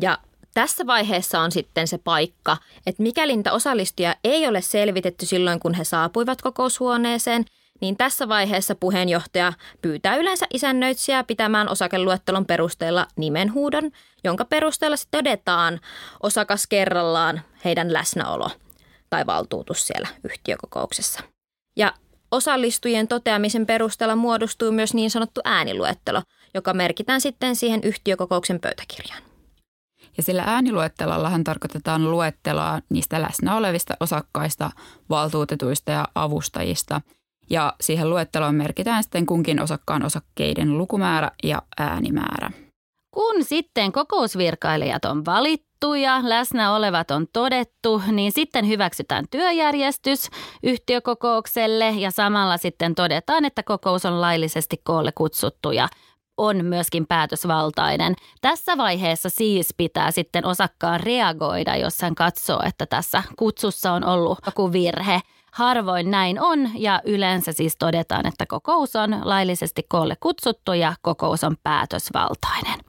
Ja 0.00 0.18
tässä 0.54 0.86
vaiheessa 0.86 1.40
on 1.40 1.52
sitten 1.52 1.88
se 1.88 1.98
paikka, 1.98 2.56
että 2.86 3.02
mikäli 3.02 3.36
niitä 3.36 3.52
osallistujia 3.52 4.14
ei 4.24 4.48
ole 4.48 4.60
selvitetty 4.60 5.26
silloin, 5.26 5.60
kun 5.60 5.74
he 5.74 5.84
saapuivat 5.84 6.42
kokoushuoneeseen, 6.42 7.44
niin 7.80 7.96
tässä 7.96 8.28
vaiheessa 8.28 8.74
puheenjohtaja 8.74 9.52
pyytää 9.82 10.16
yleensä 10.16 10.46
isännöitsijää 10.54 11.24
pitämään 11.24 11.68
osakeluettelon 11.68 12.46
perusteella 12.46 13.06
nimenhuudon, 13.16 13.90
jonka 14.24 14.44
perusteella 14.44 14.96
sitten 14.96 15.24
todetaan 15.24 15.80
osakas 16.22 16.66
kerrallaan 16.66 17.40
heidän 17.64 17.92
läsnäolo 17.92 18.50
tai 19.10 19.26
valtuutus 19.26 19.86
siellä 19.86 20.08
yhtiökokouksessa. 20.24 21.20
Ja 21.76 21.94
osallistujien 22.30 23.08
toteamisen 23.08 23.66
perusteella 23.66 24.16
muodostuu 24.16 24.72
myös 24.72 24.94
niin 24.94 25.10
sanottu 25.10 25.40
ääniluettelo, 25.44 26.22
joka 26.54 26.74
merkitään 26.74 27.20
sitten 27.20 27.56
siihen 27.56 27.80
yhtiökokouksen 27.82 28.60
pöytäkirjaan. 28.60 29.22
Ja 30.16 30.22
sillä 30.22 30.42
ääniluettelollahan 30.46 31.44
tarkoitetaan 31.44 32.10
luetteloa 32.10 32.80
niistä 32.88 33.22
läsnä 33.22 33.56
olevista 33.56 33.94
osakkaista, 34.00 34.70
valtuutetuista 35.10 35.92
ja 35.92 36.08
avustajista. 36.14 37.00
Ja 37.50 37.72
siihen 37.80 38.10
luetteloon 38.10 38.54
merkitään 38.54 39.02
sitten 39.02 39.26
kunkin 39.26 39.62
osakkaan 39.62 40.04
osakkeiden 40.04 40.78
lukumäärä 40.78 41.30
ja 41.42 41.62
äänimäärä. 41.78 42.50
Kun 43.10 43.44
sitten 43.44 43.92
kokousvirkailijat 43.92 45.04
on 45.04 45.24
valittu 45.26 45.94
ja 45.94 46.20
läsnä 46.22 46.74
olevat 46.74 47.10
on 47.10 47.26
todettu, 47.32 48.02
niin 48.12 48.32
sitten 48.32 48.68
hyväksytään 48.68 49.24
työjärjestys 49.30 50.28
yhtiökokoukselle 50.62 51.90
ja 51.90 52.10
samalla 52.10 52.56
sitten 52.56 52.94
todetaan, 52.94 53.44
että 53.44 53.62
kokous 53.62 54.04
on 54.04 54.20
laillisesti 54.20 54.76
koolle 54.84 55.12
kutsuttu 55.12 55.70
ja 55.70 55.88
on 56.36 56.64
myöskin 56.64 57.06
päätösvaltainen. 57.06 58.16
Tässä 58.40 58.76
vaiheessa 58.76 59.28
siis 59.28 59.74
pitää 59.76 60.10
sitten 60.10 60.44
osakkaan 60.44 61.00
reagoida, 61.00 61.76
jos 61.76 62.02
hän 62.02 62.14
katsoo, 62.14 62.62
että 62.66 62.86
tässä 62.86 63.22
kutsussa 63.38 63.92
on 63.92 64.04
ollut 64.04 64.38
joku 64.46 64.72
virhe. 64.72 65.20
Harvoin 65.52 66.10
näin 66.10 66.40
on 66.40 66.70
ja 66.74 67.00
yleensä 67.04 67.52
siis 67.52 67.76
todetaan, 67.78 68.26
että 68.26 68.46
kokous 68.46 68.96
on 68.96 69.20
laillisesti 69.22 69.82
koolle 69.88 70.16
kutsuttu 70.20 70.72
ja 70.72 70.94
kokous 71.02 71.44
on 71.44 71.56
päätösvaltainen. 71.62 72.80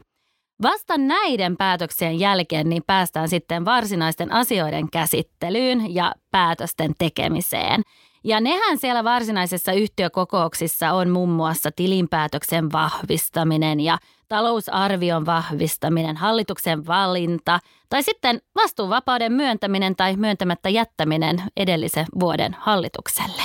Vasta 0.62 0.98
näiden 0.98 1.58
päätöksien 1.58 2.20
jälkeen 2.20 2.70
niin 2.70 2.84
päästään 2.88 3.30
sitten 3.30 3.66
varsinaisten 3.66 4.32
asioiden 4.32 4.92
käsittelyyn 4.92 5.96
ja 5.96 6.14
päätösten 6.32 6.92
tekemiseen. 6.98 7.82
Ja 8.24 8.42
nehän 8.42 8.78
siellä 8.78 9.04
varsinaisessa 9.04 9.74
yhtiökokouksissa 9.74 10.92
on 10.92 11.10
muun 11.10 11.30
muassa 11.30 11.70
tilinpäätöksen 11.76 12.72
vahvistaminen 12.72 13.80
ja 13.80 13.98
talousarvion 14.28 15.26
vahvistaminen, 15.26 16.18
hallituksen 16.18 16.88
valinta 16.88 17.60
tai 17.90 18.04
sitten 18.04 18.42
vastuuvapauden 18.56 19.34
myöntäminen 19.34 19.96
tai 19.96 20.16
myöntämättä 20.16 20.70
jättäminen 20.70 21.44
edellisen 21.58 22.06
vuoden 22.20 22.56
hallitukselle. 22.60 23.42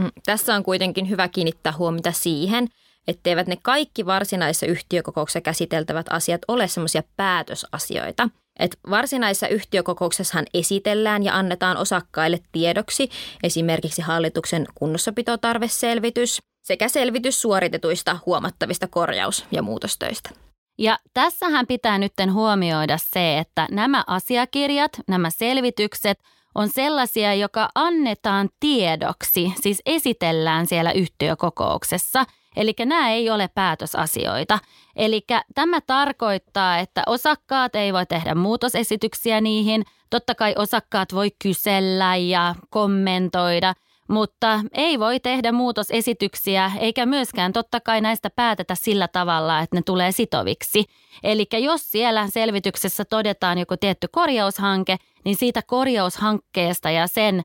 Mm, 0.00 0.10
tässä 0.26 0.54
on 0.54 0.62
kuitenkin 0.62 1.08
hyvä 1.08 1.28
kiinnittää 1.28 1.72
huomiota 1.78 2.12
siihen, 2.12 2.68
etteivät 3.08 3.46
ne 3.46 3.56
kaikki 3.62 4.06
varsinaisessa 4.06 4.66
yhtiökokouksessa 4.66 5.40
käsiteltävät 5.40 6.06
asiat 6.10 6.40
ole 6.48 6.68
semmoisia 6.68 7.02
päätösasioita– 7.16 8.28
et 8.58 8.78
varsinaisessa 8.90 9.48
yhtiökokouksessahan 9.48 10.46
esitellään 10.54 11.22
ja 11.22 11.36
annetaan 11.36 11.76
osakkaille 11.76 12.38
tiedoksi 12.52 13.08
esimerkiksi 13.42 14.02
hallituksen 14.02 14.66
kunnossapitotarveselvitys 14.74 16.38
sekä 16.62 16.88
selvitys 16.88 17.42
suoritetuista 17.42 18.18
huomattavista 18.26 18.88
korjaus- 18.88 19.44
ja 19.52 19.62
muutostöistä. 19.62 20.30
Ja 20.78 20.98
tässähän 21.14 21.66
pitää 21.66 21.98
nyt 21.98 22.12
huomioida 22.32 22.98
se, 23.02 23.38
että 23.38 23.68
nämä 23.70 24.04
asiakirjat, 24.06 24.92
nämä 25.08 25.30
selvitykset 25.30 26.18
on 26.54 26.68
sellaisia, 26.68 27.34
joka 27.34 27.68
annetaan 27.74 28.48
tiedoksi, 28.60 29.52
siis 29.60 29.82
esitellään 29.86 30.66
siellä 30.66 30.92
yhtiökokouksessa– 30.92 32.24
Eli 32.56 32.74
nämä 32.78 33.10
ei 33.10 33.30
ole 33.30 33.48
päätösasioita. 33.54 34.58
Eli 34.96 35.24
tämä 35.54 35.80
tarkoittaa, 35.80 36.78
että 36.78 37.02
osakkaat 37.06 37.74
ei 37.74 37.92
voi 37.92 38.06
tehdä 38.06 38.34
muutosesityksiä 38.34 39.40
niihin. 39.40 39.84
Totta 40.10 40.34
kai 40.34 40.54
osakkaat 40.56 41.14
voi 41.14 41.28
kysellä 41.42 42.16
ja 42.16 42.54
kommentoida, 42.70 43.74
mutta 44.08 44.60
ei 44.72 44.98
voi 44.98 45.20
tehdä 45.20 45.52
muutosesityksiä 45.52 46.72
eikä 46.80 47.06
myöskään 47.06 47.52
totta 47.52 47.80
kai 47.80 48.00
näistä 48.00 48.30
päätetä 48.30 48.74
sillä 48.74 49.08
tavalla, 49.08 49.60
että 49.60 49.76
ne 49.76 49.82
tulee 49.82 50.12
sitoviksi. 50.12 50.84
Eli 51.22 51.46
jos 51.52 51.90
siellä 51.90 52.26
selvityksessä 52.28 53.04
todetaan 53.04 53.58
joku 53.58 53.76
tietty 53.76 54.08
korjaushanke, 54.08 54.96
niin 55.24 55.36
siitä 55.36 55.62
korjaushankkeesta 55.62 56.90
ja 56.90 57.06
sen 57.06 57.42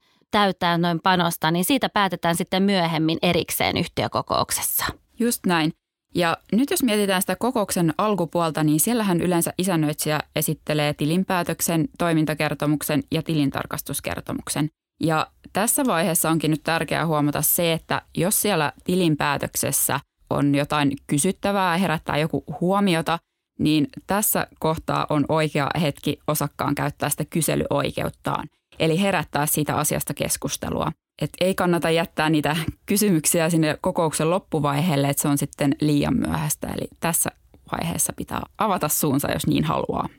noin 0.78 1.00
panosta, 1.00 1.52
niin 1.52 1.66
siitä 1.66 1.90
päätetään 1.90 2.36
sitten 2.36 2.64
myöhemmin 2.64 3.18
erikseen 3.22 3.78
yhtiökokouksessa. 3.78 4.86
Just 5.20 5.46
näin. 5.46 5.72
Ja 6.16 6.38
nyt 6.52 6.72
jos 6.72 6.84
mietitään 6.84 7.22
sitä 7.22 7.36
kokouksen 7.36 7.94
alkupuolta, 7.98 8.64
niin 8.64 8.80
siellähän 8.80 9.22
yleensä 9.22 9.54
isännöitsijä 9.58 10.20
esittelee 10.36 10.94
tilinpäätöksen, 10.94 11.90
toimintakertomuksen 11.98 13.04
ja 13.12 13.24
tilintarkastuskertomuksen. 13.24 14.70
Ja 15.00 15.28
tässä 15.54 15.86
vaiheessa 15.86 16.30
onkin 16.30 16.52
nyt 16.52 16.64
tärkeää 16.64 17.08
huomata 17.08 17.42
se, 17.42 17.74
että 17.74 18.02
jos 18.18 18.42
siellä 18.42 18.72
tilinpäätöksessä 18.84 20.00
on 20.30 20.56
jotain 20.56 20.92
kysyttävää, 21.08 21.78
herättää 21.78 22.18
joku 22.18 22.44
huomiota, 22.62 23.20
niin 23.60 23.88
tässä 24.08 24.48
kohtaa 24.60 25.08
on 25.10 25.26
oikea 25.30 25.70
hetki 25.82 26.20
osakkaan 26.28 26.76
käyttää 26.76 27.10
sitä 27.10 27.26
kyselyoikeuttaan, 27.26 28.48
eli 28.80 29.02
herättää 29.02 29.46
siitä 29.46 29.76
asiasta 29.76 30.14
keskustelua. 30.14 30.92
Et 31.22 31.30
ei 31.42 31.56
kannata 31.56 31.90
jättää 31.90 32.30
niitä 32.30 32.56
kysymyksiä 32.86 33.50
sinne 33.50 33.78
kokouksen 33.82 34.30
loppuvaiheelle, 34.30 35.10
että 35.10 35.22
se 35.22 35.28
on 35.28 35.38
sitten 35.38 35.76
liian 35.82 36.18
myöhäistä. 36.18 36.68
Eli 36.68 36.88
tässä 37.00 37.30
vaiheessa 37.72 38.14
pitää 38.16 38.42
avata 38.58 38.88
suunsa, 38.88 39.32
jos 39.32 39.48
niin 39.48 39.64
haluaa. 39.64 40.10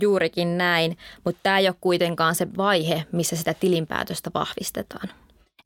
Juurikin 0.00 0.58
näin, 0.58 0.96
mutta 1.24 1.40
tämä 1.42 1.58
ei 1.58 1.68
ole 1.68 1.76
kuitenkaan 1.80 2.34
se 2.34 2.48
vaihe, 2.56 3.04
missä 3.12 3.36
sitä 3.36 3.54
tilinpäätöstä 3.54 4.30
vahvistetaan. 4.34 5.08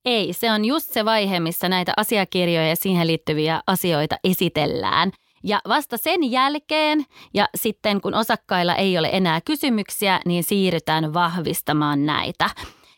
Ei, 0.04 0.32
se 0.32 0.52
on 0.52 0.64
just 0.64 0.92
se 0.92 1.04
vaihe, 1.04 1.40
missä 1.40 1.68
näitä 1.68 1.92
asiakirjoja 1.96 2.68
ja 2.68 2.76
siihen 2.76 3.06
liittyviä 3.06 3.60
asioita 3.66 4.16
esitellään. 4.24 5.12
Ja 5.44 5.60
vasta 5.68 5.96
sen 5.96 6.30
jälkeen 6.30 7.04
ja 7.34 7.48
sitten 7.54 8.00
kun 8.00 8.14
osakkailla 8.14 8.74
ei 8.74 8.98
ole 8.98 9.08
enää 9.12 9.40
kysymyksiä, 9.40 10.20
niin 10.26 10.44
siirrytään 10.44 11.14
vahvistamaan 11.14 12.06
näitä. 12.06 12.50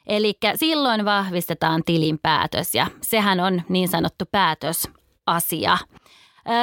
Eli 0.07 0.35
silloin 0.55 1.05
vahvistetaan 1.05 1.83
tilinpäätös 1.85 2.75
ja 2.75 2.87
sehän 3.01 3.41
on 3.41 3.63
niin 3.69 3.89
sanottu 3.89 4.25
päätösasia. 4.33 5.79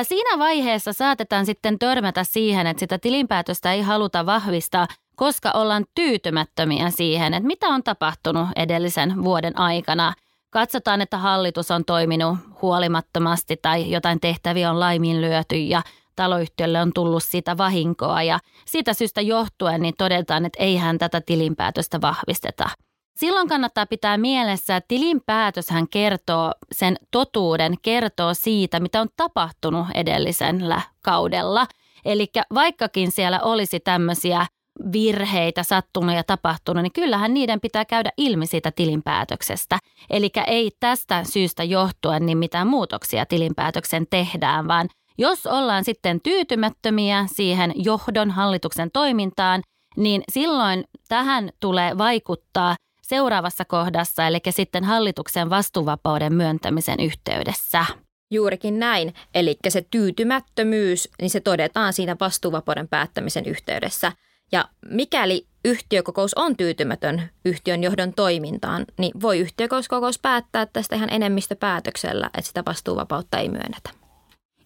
Siinä 0.04 0.40
vaiheessa 0.40 0.94
saatetaan 0.94 1.46
sitten 1.46 1.80
törmätä 1.80 2.24
siihen, 2.24 2.68
että 2.68 2.80
sitä 2.80 3.00
tilinpäätöstä 3.00 3.74
ei 3.74 3.82
haluta 3.82 4.26
vahvistaa, 4.26 4.88
koska 5.16 5.52
ollaan 5.52 5.86
tyytymättömiä 5.96 6.90
siihen, 6.90 7.34
että 7.34 7.48
mitä 7.48 7.68
on 7.68 7.84
tapahtunut 7.84 8.48
edellisen 8.56 9.24
vuoden 9.24 9.60
aikana. 9.60 10.14
Katsotaan, 10.52 11.02
että 11.02 11.18
hallitus 11.18 11.72
on 11.72 11.86
toiminut 11.86 12.38
huolimattomasti 12.62 13.58
tai 13.62 13.92
jotain 13.92 14.20
tehtäviä 14.20 14.70
on 14.70 14.80
laiminlyöty 14.80 15.56
ja 15.56 15.82
taloyhtiölle 16.16 16.82
on 16.82 16.92
tullut 16.96 17.24
sitä 17.24 17.58
vahinkoa 17.58 18.24
ja 18.24 18.40
siitä 18.66 18.94
syystä 18.94 19.22
johtuen 19.22 19.82
niin 19.82 19.94
todetaan, 19.98 20.46
että 20.46 20.64
eihän 20.64 20.98
tätä 20.98 21.22
tilinpäätöstä 21.22 22.02
vahvisteta. 22.02 22.70
Silloin 23.18 23.48
kannattaa 23.48 23.86
pitää 23.86 24.18
mielessä, 24.18 24.76
että 24.76 24.88
tilinpäätöshän 24.88 25.88
kertoo 25.90 26.52
sen 26.72 26.98
totuuden, 27.12 27.76
kertoo 27.82 28.34
siitä, 28.34 28.80
mitä 28.80 29.02
on 29.02 29.08
tapahtunut 29.18 29.88
edellisellä 29.96 30.82
kaudella. 31.04 31.68
Eli 32.06 32.28
vaikkakin 32.54 33.12
siellä 33.12 33.40
olisi 33.40 33.80
tämmöisiä 33.80 34.46
virheitä 34.92 35.64
sattunut 35.64 36.16
ja 36.16 36.24
tapahtunut, 36.24 36.84
niin 36.84 36.94
kyllähän 36.94 37.34
niiden 37.34 37.62
pitää 37.62 37.86
käydä 37.86 38.12
ilmi 38.18 38.48
siitä 38.48 38.72
tilinpäätöksestä. 38.72 39.78
Eli 40.10 40.30
ei 40.48 40.72
tästä 40.80 41.24
syystä 41.24 41.64
johtuen 41.64 42.26
niin 42.26 42.38
mitään 42.38 42.68
muutoksia 42.68 43.26
tilinpäätöksen 43.26 44.08
tehdään, 44.10 44.68
vaan 44.68 44.90
jos 45.18 45.46
ollaan 45.46 45.84
sitten 45.84 46.22
tyytymättömiä 46.22 47.26
siihen 47.28 47.74
johdon 47.76 48.32
hallituksen 48.32 48.92
toimintaan, 48.92 49.62
niin 49.98 50.24
silloin 50.32 50.84
tähän 51.08 51.50
tulee 51.60 51.98
vaikuttaa– 51.98 52.76
seuraavassa 53.10 53.66
kohdassa, 53.66 54.28
eli 54.28 54.40
sitten 54.50 54.84
hallituksen 54.84 55.50
vastuuvapauden 55.50 56.34
myöntämisen 56.34 57.00
yhteydessä. 57.00 57.86
Juurikin 58.32 58.80
näin. 58.80 59.14
Eli 59.34 59.58
se 59.70 59.86
tyytymättömyys, 59.92 61.10
niin 61.22 61.30
se 61.30 61.40
todetaan 61.40 61.94
siinä 61.94 62.16
vastuuvapauden 62.20 62.88
päättämisen 62.88 63.46
yhteydessä. 63.46 64.12
Ja 64.52 64.70
mikäli 64.90 65.48
yhtiökokous 65.66 66.34
on 66.34 66.58
tyytymätön 66.58 67.30
yhtiön 67.46 67.84
johdon 67.84 68.14
toimintaan, 68.14 68.86
niin 68.98 69.22
voi 69.22 69.40
yhtiökokous 69.40 70.20
päättää 70.20 70.66
tästä 70.66 70.96
ihan 70.96 71.14
enemmistöpäätöksellä, 71.14 72.30
että 72.38 72.48
sitä 72.48 72.64
vastuuvapautta 72.66 73.38
ei 73.38 73.50
myönnetä. 73.50 73.90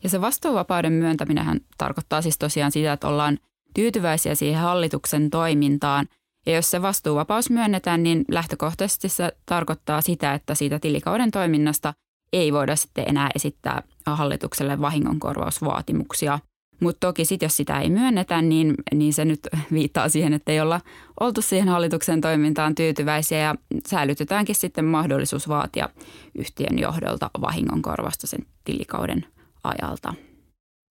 Ja 0.04 0.10
se 0.10 0.22
vastuuvapauden 0.22 0.94
myöntäminen 0.94 1.62
tarkoittaa 1.78 2.22
siis 2.22 2.38
tosiaan 2.38 2.72
sitä, 2.72 2.94
että 2.94 3.08
ollaan 3.08 3.38
tyytyväisiä 3.74 4.36
siihen 4.36 4.62
hallituksen 4.62 5.30
toimintaan– 5.30 6.08
ja 6.46 6.56
jos 6.56 6.72
se 6.72 6.82
vastuuvapaus 6.82 7.50
myönnetään, 7.50 8.04
niin 8.04 8.26
lähtökohtaisesti 8.32 9.10
se 9.10 9.32
tarkoittaa 9.46 10.02
sitä, 10.02 10.34
että 10.34 10.56
siitä 10.56 10.80
tilikauden 10.80 11.32
toiminnasta 11.32 11.94
ei 12.34 12.54
voida 12.54 12.76
sitten 12.76 13.06
enää 13.08 13.30
esittää 13.36 13.84
hallitukselle 14.06 14.82
vahingonkorvausvaatimuksia. 14.82 16.40
Mutta 16.84 17.08
toki 17.08 17.26
sitten, 17.26 17.46
jos 17.46 17.58
sitä 17.58 17.80
ei 17.80 17.90
myönnetä, 17.90 18.42
niin, 18.42 18.74
niin 18.94 19.14
se 19.14 19.26
nyt 19.26 19.40
viittaa 19.72 20.10
siihen, 20.10 20.34
että 20.34 20.52
ei 20.52 20.60
olla 20.62 20.82
oltu 21.20 21.42
siihen 21.42 21.68
hallituksen 21.68 22.22
toimintaan 22.22 22.76
tyytyväisiä 22.76 23.38
ja 23.38 23.56
säilytetäänkin 23.88 24.56
sitten 24.56 24.86
mahdollisuus 24.86 25.48
vaatia 25.48 25.90
yhtiön 26.36 26.80
johdolta 26.80 27.30
vahingonkorvasta 27.42 28.28
sen 28.28 28.46
tilikauden 28.66 29.26
ajalta. 29.64 30.14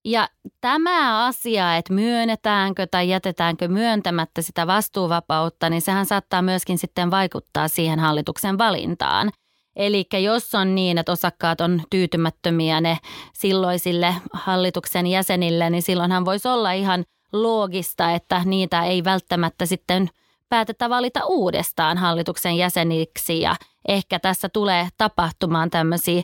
Ja 0.04 0.28
tämä 0.60 1.26
asia, 1.26 1.76
että 1.76 1.92
myönnetäänkö 1.92 2.86
tai 2.86 3.08
jätetäänkö 3.08 3.68
myöntämättä 3.68 4.42
sitä 4.42 4.66
vastuuvapautta, 4.66 5.70
niin 5.70 5.82
sehän 5.82 6.06
saattaa 6.06 6.42
myöskin 6.42 6.78
sitten 6.78 7.10
vaikuttaa 7.10 7.68
siihen 7.68 7.98
hallituksen 7.98 8.58
valintaan. 8.58 9.30
Eli 9.76 10.06
jos 10.22 10.54
on 10.54 10.74
niin, 10.74 10.98
että 10.98 11.12
osakkaat 11.12 11.60
on 11.60 11.82
tyytymättömiä 11.90 12.80
ne 12.80 12.98
silloisille 13.32 14.14
hallituksen 14.32 15.06
jäsenille, 15.06 15.70
niin 15.70 15.82
silloinhan 15.82 16.24
voisi 16.24 16.48
olla 16.48 16.72
ihan 16.72 17.04
loogista, 17.32 18.10
että 18.10 18.42
niitä 18.44 18.84
ei 18.84 19.04
välttämättä 19.04 19.66
sitten 19.66 20.08
päätetä 20.48 20.90
valita 20.90 21.20
uudestaan 21.26 21.98
hallituksen 21.98 22.56
jäseniksi 22.56 23.40
ja 23.40 23.56
ehkä 23.88 24.18
tässä 24.18 24.48
tulee 24.48 24.88
tapahtumaan 24.98 25.70
tämmöisiä 25.70 26.22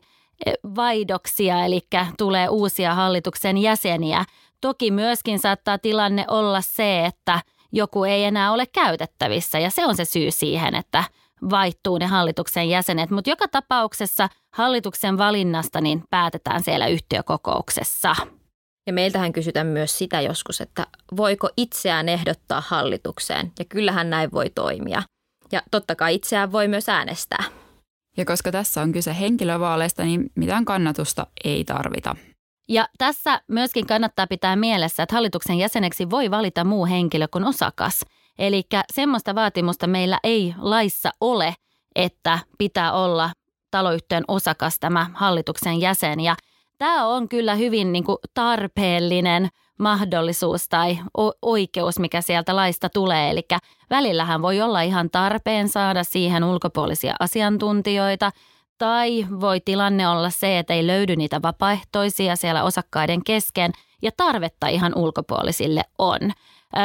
vaihdoksia, 0.76 1.64
eli 1.64 1.80
tulee 2.18 2.48
uusia 2.48 2.94
hallituksen 2.94 3.58
jäseniä. 3.58 4.24
Toki 4.60 4.90
myöskin 4.90 5.38
saattaa 5.38 5.78
tilanne 5.78 6.24
olla 6.28 6.60
se, 6.60 7.04
että 7.04 7.42
joku 7.72 8.04
ei 8.04 8.24
enää 8.24 8.52
ole 8.52 8.66
käytettävissä 8.66 9.58
ja 9.58 9.70
se 9.70 9.86
on 9.86 9.96
se 9.96 10.04
syy 10.04 10.30
siihen, 10.30 10.74
että 10.74 11.04
vaihtuu 11.50 11.98
ne 11.98 12.06
hallituksen 12.06 12.68
jäsenet. 12.68 13.10
Mutta 13.10 13.30
joka 13.30 13.48
tapauksessa 13.48 14.28
hallituksen 14.54 15.18
valinnasta 15.18 15.80
niin 15.80 16.02
päätetään 16.10 16.62
siellä 16.62 16.86
yhtiökokouksessa. 16.86 18.16
Ja 18.86 18.92
meiltähän 18.92 19.32
kysytään 19.32 19.66
myös 19.66 19.98
sitä 19.98 20.20
joskus, 20.20 20.60
että 20.60 20.86
voiko 21.16 21.48
itseään 21.56 22.08
ehdottaa 22.08 22.62
hallitukseen. 22.66 23.52
Ja 23.58 23.64
kyllähän 23.64 24.10
näin 24.10 24.32
voi 24.32 24.50
toimia. 24.50 25.02
Ja 25.52 25.62
totta 25.70 25.96
kai 25.96 26.14
itseään 26.14 26.52
voi 26.52 26.68
myös 26.68 26.88
äänestää. 26.88 27.44
Ja 28.16 28.24
koska 28.24 28.52
tässä 28.52 28.82
on 28.82 28.92
kyse 28.92 29.16
henkilövaaleista, 29.20 30.04
niin 30.04 30.30
mitään 30.34 30.64
kannatusta 30.64 31.26
ei 31.44 31.64
tarvita. 31.64 32.16
Ja 32.68 32.88
tässä 32.98 33.40
myöskin 33.48 33.86
kannattaa 33.86 34.26
pitää 34.26 34.56
mielessä, 34.56 35.02
että 35.02 35.14
hallituksen 35.14 35.58
jäseneksi 35.58 36.10
voi 36.10 36.30
valita 36.30 36.64
muu 36.64 36.86
henkilö 36.86 37.28
kuin 37.28 37.44
osakas. 37.44 38.04
Eli 38.38 38.62
semmoista 38.92 39.34
vaatimusta 39.34 39.86
meillä 39.86 40.18
ei 40.24 40.54
laissa 40.58 41.10
ole, 41.20 41.54
että 41.94 42.38
pitää 42.58 42.92
olla 42.92 43.30
taloyhtiön 43.70 44.24
osakas 44.28 44.78
tämä 44.80 45.10
hallituksen 45.14 45.80
jäsen. 45.80 46.20
Ja 46.20 46.36
tämä 46.78 47.06
on 47.06 47.28
kyllä 47.28 47.54
hyvin 47.54 47.92
niin 47.92 48.04
kuin 48.04 48.18
tarpeellinen 48.34 49.48
mahdollisuus 49.78 50.68
tai 50.68 50.98
oikeus, 51.42 51.98
mikä 51.98 52.20
sieltä 52.20 52.56
laista 52.56 52.88
tulee. 52.88 53.30
Eli 53.30 53.42
välillähän 53.90 54.42
voi 54.42 54.60
olla 54.60 54.80
ihan 54.80 55.10
tarpeen 55.10 55.68
saada 55.68 56.04
siihen 56.04 56.44
ulkopuolisia 56.44 57.14
asiantuntijoita 57.20 58.30
tai 58.78 59.26
voi 59.40 59.60
tilanne 59.60 60.08
olla 60.08 60.30
se, 60.30 60.58
että 60.58 60.74
ei 60.74 60.86
löydy 60.86 61.16
niitä 61.16 61.42
vapaaehtoisia 61.42 62.36
siellä 62.36 62.64
osakkaiden 62.64 63.24
kesken 63.24 63.72
ja 64.02 64.10
tarvetta 64.16 64.68
ihan 64.68 64.92
ulkopuolisille 64.96 65.82
on. 65.98 66.18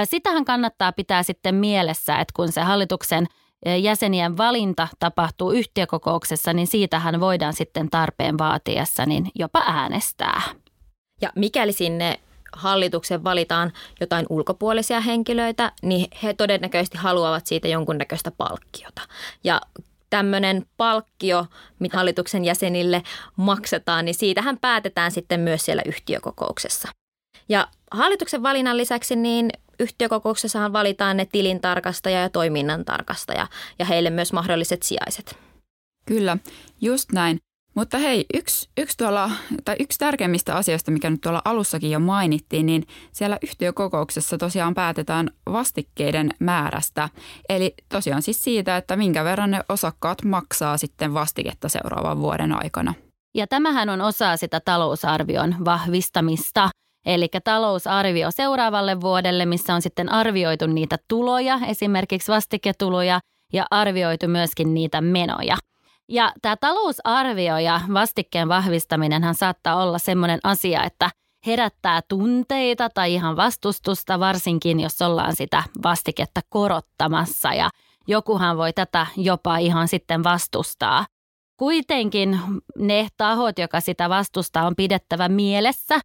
Sitähän 0.04 0.46
kannattaa 0.46 0.92
pitää 0.92 1.24
sitten 1.24 1.56
mielessä, 1.56 2.16
että 2.16 2.34
kun 2.36 2.52
se 2.52 2.62
hallituksen 2.62 3.28
jäsenien 3.82 4.38
valinta 4.38 4.88
tapahtuu 5.00 5.52
yhtiökokouksessa, 5.52 6.54
niin 6.54 6.68
siitähän 6.68 7.20
voidaan 7.20 7.54
sitten 7.54 7.90
tarpeen 7.90 8.38
vaatiessa 8.38 9.06
niin 9.06 9.28
jopa 9.36 9.64
äänestää. 9.68 10.42
Ja 11.22 11.32
mikäli 11.36 11.72
sinne 11.72 12.20
hallituksen 12.54 13.24
valitaan 13.24 13.72
jotain 14.00 14.26
ulkopuolisia 14.30 15.00
henkilöitä, 15.00 15.72
niin 15.82 16.08
he 16.24 16.34
todennäköisesti 16.34 16.98
haluavat 16.98 17.48
siitä 17.48 17.68
jonkunnäköistä 17.68 18.32
palkkiota. 18.32 19.02
Ja 19.44 19.62
tämmöinen 20.10 20.66
palkkio, 20.78 21.46
mitä 21.80 21.98
hallituksen 21.98 22.46
jäsenille 22.46 23.04
maksetaan, 23.36 24.06
niin 24.06 24.16
siitähän 24.16 24.58
päätetään 24.58 25.12
sitten 25.12 25.40
myös 25.40 25.66
siellä 25.66 25.82
yhtiökokouksessa. 25.86 26.90
Ja 27.50 27.68
hallituksen 27.92 28.44
valinnan 28.44 28.78
lisäksi 28.78 29.16
niin 29.16 29.50
yhtiökokouksessahan 29.80 30.74
valitaan 30.74 31.18
ne 31.18 31.26
tilintarkastaja 31.26 32.22
ja 32.22 32.30
toiminnan 32.30 32.86
tarkastaja 32.86 33.48
ja 33.80 33.86
heille 33.86 34.10
myös 34.10 34.34
mahdolliset 34.34 34.84
sijaiset. 34.84 35.38
Kyllä, 36.06 36.38
just 36.82 37.12
näin. 37.12 37.38
Mutta 37.76 37.98
hei, 37.98 38.26
yksi, 38.34 38.70
yksi, 38.78 38.98
tuolla, 38.98 39.32
tai 39.66 39.76
yksi 39.80 40.00
tärkeimmistä 40.00 40.56
asioista, 40.56 40.92
mikä 40.92 41.10
nyt 41.10 41.22
tuolla 41.22 41.42
alussakin 41.46 41.92
jo 41.92 42.00
mainittiin, 42.00 42.66
niin 42.66 42.88
siellä 43.12 43.38
yhtiökokouksessa 43.44 44.38
tosiaan 44.38 44.74
päätetään 44.74 45.30
vastikkeiden 45.52 46.30
määrästä. 46.40 47.10
Eli 47.50 47.74
tosiaan 47.90 48.22
siis 48.22 48.44
siitä, 48.44 48.78
että 48.78 48.96
minkä 48.96 49.24
verran 49.24 49.52
ne 49.52 49.62
osakkaat 49.70 50.24
maksaa 50.24 50.78
sitten 50.78 51.14
vastiketta 51.14 51.70
seuraavan 51.70 52.20
vuoden 52.20 52.64
aikana. 52.64 52.94
Ja 53.36 53.48
tämähän 53.48 53.90
on 53.90 54.02
osa 54.02 54.38
sitä 54.38 54.60
talousarvion 54.60 55.56
vahvistamista. 55.66 56.70
Eli 57.06 57.30
talousarvio 57.44 58.32
seuraavalle 58.32 59.02
vuodelle, 59.02 59.46
missä 59.46 59.74
on 59.74 59.82
sitten 59.82 60.12
arvioitu 60.12 60.68
niitä 60.68 60.98
tuloja, 61.08 61.60
esimerkiksi 61.68 62.32
vastiketuloja, 62.32 63.20
ja 63.54 63.66
arvioitu 63.72 64.28
myöskin 64.28 64.74
niitä 64.74 65.02
menoja– 65.02 65.58
ja 66.10 66.34
tämä 66.42 66.56
talousarvio 66.56 67.58
ja 67.58 67.82
vastikkeen 67.94 68.50
vahvistaminenhan 68.50 69.36
saattaa 69.36 69.84
olla 69.84 69.98
semmoinen 69.98 70.40
asia, 70.44 70.84
että 70.84 71.10
herättää 71.46 72.02
tunteita 72.08 72.90
tai 72.90 73.14
ihan 73.14 73.36
vastustusta, 73.36 74.20
varsinkin 74.20 74.80
jos 74.80 75.02
ollaan 75.02 75.36
sitä 75.36 75.64
vastiketta 75.84 76.42
korottamassa 76.50 77.54
ja 77.54 77.70
jokuhan 78.08 78.58
voi 78.58 78.74
tätä 78.74 79.08
jopa 79.18 79.58
ihan 79.58 79.88
sitten 79.88 80.24
vastustaa. 80.24 81.06
Kuitenkin 81.58 82.40
ne 82.78 83.08
tahot, 83.18 83.60
joka 83.60 83.82
sitä 83.82 84.10
vastustaa, 84.10 84.68
on 84.68 84.76
pidettävä 84.76 85.30
mielessä, 85.30 86.00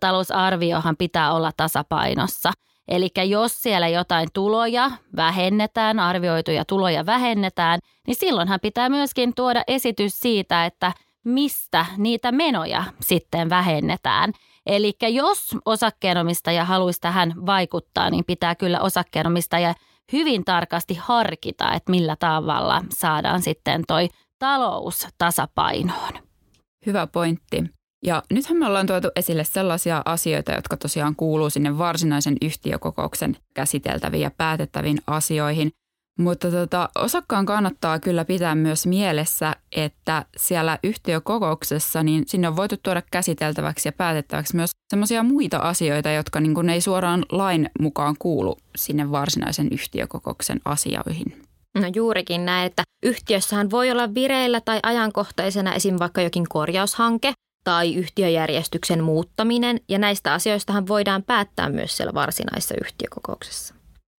talousarviohan 0.00 0.96
pitää 0.96 1.32
olla 1.32 1.50
tasapainossa– 1.56 2.52
Eli 2.88 3.10
jos 3.28 3.62
siellä 3.62 3.88
jotain 3.88 4.28
tuloja 4.32 4.90
vähennetään, 5.16 6.00
arvioituja 6.00 6.64
tuloja 6.64 7.06
vähennetään, 7.06 7.80
niin 8.06 8.16
silloinhan 8.16 8.60
pitää 8.62 8.88
myöskin 8.88 9.34
tuoda 9.34 9.62
esitys 9.66 10.20
siitä, 10.20 10.66
että 10.66 10.92
mistä 11.24 11.86
niitä 11.96 12.32
menoja 12.32 12.84
sitten 13.00 13.50
vähennetään. 13.50 14.32
Eli 14.66 14.96
jos 15.02 15.56
osakkeenomistaja 15.64 16.64
haluaisi 16.64 17.00
tähän 17.00 17.32
vaikuttaa, 17.46 18.10
niin 18.10 18.24
pitää 18.24 18.54
kyllä 18.54 18.80
osakkeenomistaja 18.80 19.74
hyvin 20.12 20.44
tarkasti 20.44 20.94
harkita, 20.94 21.72
että 21.72 21.90
millä 21.90 22.16
tavalla 22.16 22.84
saadaan 22.90 23.42
sitten 23.42 23.84
toi 23.88 24.08
talous 24.38 25.08
tasapainoon. 25.18 26.12
Hyvä 26.86 27.06
pointti. 27.06 27.77
Ja 28.04 28.22
nythän 28.32 28.58
me 28.58 28.66
ollaan 28.66 28.86
tuotu 28.86 29.08
esille 29.16 29.44
sellaisia 29.44 30.02
asioita, 30.04 30.52
jotka 30.52 30.76
tosiaan 30.76 31.16
kuuluu 31.16 31.50
sinne 31.50 31.78
varsinaisen 31.78 32.36
yhtiökokouksen 32.42 33.36
käsiteltäviin 33.54 34.22
ja 34.22 34.30
päätettäviin 34.30 34.98
asioihin. 35.06 35.70
Mutta 36.18 36.50
tota, 36.50 36.88
osakkaan 36.94 37.46
kannattaa 37.46 37.98
kyllä 37.98 38.24
pitää 38.24 38.54
myös 38.54 38.86
mielessä, 38.86 39.56
että 39.76 40.24
siellä 40.36 40.78
yhtiökokouksessa 40.84 42.02
niin 42.02 42.24
sinne 42.26 42.48
on 42.48 42.56
voitu 42.56 42.76
tuoda 42.82 43.02
käsiteltäväksi 43.10 43.88
ja 43.88 43.92
päätettäväksi 43.92 44.56
myös 44.56 44.70
sellaisia 44.90 45.22
muita 45.22 45.58
asioita, 45.58 46.10
jotka 46.10 46.40
niin 46.40 46.54
kuin 46.54 46.70
ei 46.70 46.80
suoraan 46.80 47.24
lain 47.32 47.70
mukaan 47.80 48.16
kuulu 48.18 48.56
sinne 48.76 49.10
varsinaisen 49.10 49.68
yhtiökokouksen 49.72 50.60
asioihin. 50.64 51.42
No 51.74 51.90
juurikin 51.94 52.44
näin, 52.44 52.66
että 52.66 52.82
yhtiössähän 53.02 53.70
voi 53.70 53.90
olla 53.90 54.14
vireillä 54.14 54.60
tai 54.60 54.80
ajankohtaisena 54.82 55.74
esim. 55.74 55.96
vaikka 55.98 56.22
jokin 56.22 56.44
korjaushanke, 56.48 57.32
tai 57.68 57.94
yhtiöjärjestyksen 57.94 59.04
muuttaminen, 59.04 59.80
ja 59.88 59.98
näistä 59.98 60.32
asioistahan 60.32 60.88
voidaan 60.88 61.22
päättää 61.22 61.68
myös 61.68 61.96
siellä 61.96 62.14
varsinaisessa 62.14 62.74
yhtiökokouksessa. 62.84 63.74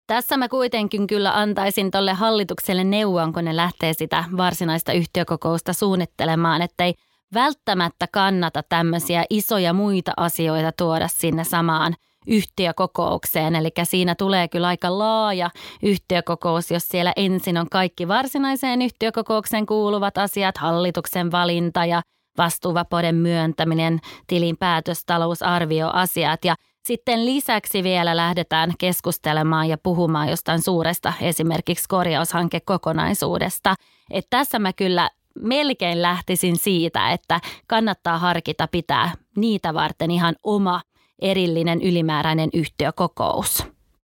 Tässä 0.07 0.37
mä 0.37 0.49
kuitenkin 0.49 1.07
kyllä 1.07 1.39
antaisin 1.39 1.91
tolle 1.91 2.13
hallitukselle 2.13 2.85
neuvon, 2.85 3.33
kun 3.33 3.45
ne 3.45 3.57
lähtee 3.57 3.93
sitä 3.93 4.25
varsinaista 4.37 4.93
yhtiökokousta 4.93 5.73
suunnittelemaan, 5.73 6.63
ettei 6.63 6.95
välttämättä 7.35 8.07
kannata 8.13 8.63
tämmöisiä 8.69 9.25
isoja 9.31 9.73
muita 9.73 10.13
asioita 10.17 10.73
tuoda 10.73 11.09
sinne 11.09 11.45
samaan 11.45 11.95
yhtiökokoukseen. 12.27 13.57
Eli 13.57 13.71
siinä 13.83 14.15
tulee 14.15 14.49
kyllä 14.49 14.67
aika 14.67 14.99
laaja 14.99 15.51
yhtiökokous, 15.83 16.71
jos 16.71 16.89
siellä 16.89 17.13
ensin 17.17 17.59
on 17.59 17.69
kaikki 17.71 18.09
varsinaiseen 18.09 18.83
yhtiökokoukseen 18.83 19.67
kuuluvat 19.67 20.19
asiat, 20.19 20.59
hallituksen 20.59 21.31
valinta 21.31 21.85
ja– 21.85 22.03
vastuuvapauden 22.38 23.14
myöntäminen, 23.14 24.01
tilinpäätös, 24.27 25.05
talousarvioasiat 25.05 26.44
ja 26.44 26.55
sitten 26.87 27.27
lisäksi 27.27 27.83
vielä 27.83 28.16
lähdetään 28.16 28.72
keskustelemaan 28.79 29.68
ja 29.68 29.79
puhumaan 29.79 30.29
jostain 30.29 30.62
suuresta 30.62 31.12
esimerkiksi 31.20 31.85
korjaushankekokonaisuudesta. 31.88 33.74
Et 34.11 34.27
tässä 34.31 34.59
mä 34.59 34.72
kyllä 34.72 35.11
melkein 35.40 36.03
lähtisin 36.03 36.57
siitä, 36.57 37.11
että 37.11 37.40
kannattaa 37.66 38.18
harkita 38.18 38.68
pitää 38.68 39.12
niitä 39.37 39.74
varten 39.74 40.11
ihan 40.11 40.35
oma 40.42 40.81
erillinen 41.18 41.83
ylimääräinen 41.83 42.51
yhtiökokous. 42.53 43.64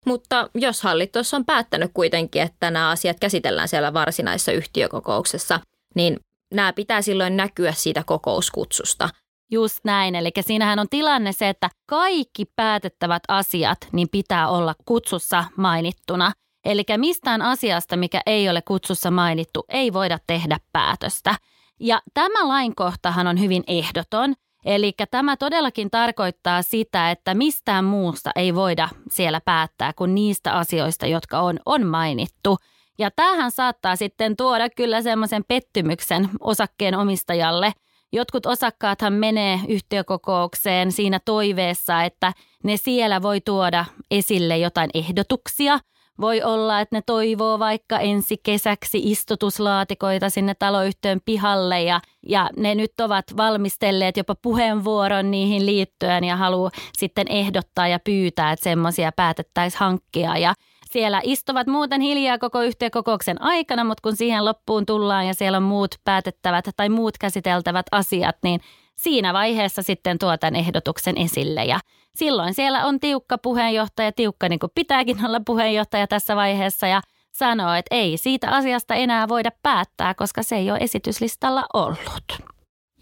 Mutta 0.06 0.50
jos 0.54 0.82
hallitus 0.82 1.34
on 1.34 1.44
päättänyt 1.44 1.90
kuitenkin, 1.94 2.42
että 2.42 2.70
nämä 2.70 2.90
asiat 2.90 3.20
käsitellään 3.20 3.68
siellä 3.68 3.94
varsinaisessa 3.94 4.52
yhtiökokouksessa, 4.52 5.60
niin 5.94 6.16
nämä 6.54 6.72
pitää 6.72 7.02
silloin 7.02 7.36
näkyä 7.36 7.72
siitä 7.72 8.02
kokouskutsusta. 8.06 9.08
Just 9.50 9.80
näin, 9.84 10.14
eli 10.14 10.30
siinähän 10.40 10.78
on 10.78 10.88
tilanne 10.90 11.32
se, 11.32 11.48
että 11.48 11.70
kaikki 11.86 12.44
päätettävät 12.56 13.22
asiat 13.28 13.78
niin 13.92 14.08
pitää 14.12 14.48
olla 14.48 14.74
kutsussa 14.84 15.44
mainittuna. 15.56 16.32
Eli 16.64 16.84
mistään 16.96 17.42
asiasta, 17.42 17.96
mikä 17.96 18.20
ei 18.26 18.48
ole 18.48 18.62
kutsussa 18.62 19.10
mainittu, 19.10 19.64
ei 19.68 19.92
voida 19.92 20.18
tehdä 20.26 20.58
päätöstä. 20.72 21.34
Ja 21.80 22.02
tämä 22.14 22.48
lainkohtahan 22.48 23.26
on 23.26 23.40
hyvin 23.40 23.64
ehdoton, 23.66 24.34
eli 24.64 24.92
tämä 25.10 25.36
todellakin 25.36 25.90
tarkoittaa 25.90 26.62
sitä, 26.62 27.10
että 27.10 27.34
mistään 27.34 27.84
muusta 27.84 28.30
ei 28.36 28.54
voida 28.54 28.88
siellä 29.10 29.40
päättää 29.40 29.92
kuin 29.92 30.14
niistä 30.14 30.52
asioista, 30.52 31.06
jotka 31.06 31.40
on, 31.40 31.58
on 31.66 31.86
mainittu– 31.86 32.56
ja 32.98 33.10
tämähän 33.10 33.50
saattaa 33.50 33.96
sitten 33.96 34.36
tuoda 34.36 34.70
kyllä 34.70 35.02
semmoisen 35.02 35.44
pettymyksen 35.48 36.28
osakkeen 36.40 36.94
omistajalle. 36.94 37.72
Jotkut 38.12 38.46
osakkaathan 38.46 39.12
menee 39.12 39.60
yhtiökokoukseen 39.68 40.92
siinä 40.92 41.20
toiveessa, 41.24 42.02
että 42.02 42.32
ne 42.64 42.76
siellä 42.76 43.22
voi 43.22 43.40
tuoda 43.40 43.84
esille 44.10 44.58
jotain 44.58 44.90
ehdotuksia. 44.94 45.78
Voi 46.20 46.42
olla, 46.42 46.80
että 46.80 46.96
ne 46.96 47.02
toivoo 47.06 47.58
vaikka 47.58 47.98
ensi 47.98 48.36
kesäksi 48.42 48.98
istutuslaatikoita 49.04 50.30
sinne 50.30 50.54
taloyhtiön 50.54 51.20
pihalle 51.24 51.82
ja, 51.82 52.00
ja 52.28 52.50
ne 52.56 52.74
nyt 52.74 53.00
ovat 53.00 53.24
valmistelleet 53.36 54.16
jopa 54.16 54.34
puheenvuoron 54.42 55.30
niihin 55.30 55.66
liittyen 55.66 56.24
ja 56.24 56.36
haluaa 56.36 56.70
sitten 56.92 57.28
ehdottaa 57.28 57.88
ja 57.88 57.98
pyytää, 58.04 58.52
että 58.52 58.64
semmoisia 58.64 59.12
päätettäisiin 59.12 59.80
hankkia. 59.80 60.38
Ja 60.38 60.54
siellä 60.96 61.20
istuvat 61.24 61.66
muuten 61.66 62.00
hiljaa 62.00 62.38
koko 62.38 62.62
yhteenkokouksen 62.62 63.42
aikana, 63.42 63.84
mutta 63.84 64.02
kun 64.02 64.16
siihen 64.16 64.44
loppuun 64.44 64.86
tullaan 64.86 65.26
ja 65.26 65.34
siellä 65.34 65.56
on 65.56 65.62
muut 65.62 65.94
päätettävät 66.04 66.64
tai 66.76 66.88
muut 66.88 67.18
käsiteltävät 67.18 67.86
asiat, 67.92 68.36
niin 68.42 68.60
siinä 68.94 69.32
vaiheessa 69.32 69.82
sitten 69.82 70.18
tuo 70.18 70.36
tämän 70.36 70.56
ehdotuksen 70.56 71.18
esille. 71.18 71.64
Ja 71.64 71.80
silloin 72.14 72.54
siellä 72.54 72.84
on 72.86 73.00
tiukka 73.00 73.38
puheenjohtaja, 73.38 74.12
tiukka 74.12 74.48
niin 74.48 74.58
kuin 74.58 74.72
pitääkin 74.74 75.26
olla 75.26 75.40
puheenjohtaja 75.46 76.06
tässä 76.06 76.36
vaiheessa 76.36 76.86
ja 76.86 77.02
sanoo, 77.32 77.74
että 77.74 77.94
ei 77.94 78.16
siitä 78.16 78.50
asiasta 78.50 78.94
enää 78.94 79.28
voida 79.28 79.50
päättää, 79.62 80.14
koska 80.14 80.42
se 80.42 80.56
ei 80.56 80.70
ole 80.70 80.78
esityslistalla 80.78 81.64
ollut. 81.74 82.55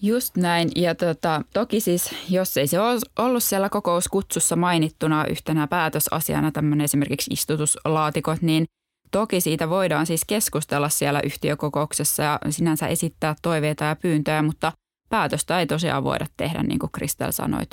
Just 0.05 0.37
näin. 0.37 0.71
Ja 0.77 0.95
tota, 0.95 1.43
toki 1.53 1.81
siis, 1.81 2.11
jos 2.31 2.57
ei 2.57 2.67
se 2.67 2.81
ole 2.81 3.01
ollut 3.19 3.43
siellä 3.43 3.69
kokouskutsussa 3.69 4.57
mainittuna 4.57 5.27
yhtenä 5.27 5.67
päätösasiana 5.67 6.53
tämmöinen 6.53 6.85
esimerkiksi 6.85 7.31
istutuslaatikot, 7.33 8.43
niin 8.43 8.65
toki 9.11 9.41
siitä 9.41 9.69
voidaan 9.69 10.07
siis 10.07 10.25
keskustella 10.27 10.89
siellä 10.89 11.21
yhtiökokouksessa 11.21 12.23
ja 12.23 12.39
sinänsä 12.51 12.87
esittää 12.87 13.35
toiveita 13.43 13.85
ja 13.85 13.97
pyyntöjä, 13.97 14.43
mutta 14.43 14.73
päätöstä 15.09 15.61
ei 15.61 15.67
tosiaan 15.67 16.05
voida 16.05 16.27
tehdä, 16.37 16.63
niin 16.63 16.79
kuin 16.79 16.93
Kristel 16.93 17.33
sanoit. 17.33 17.71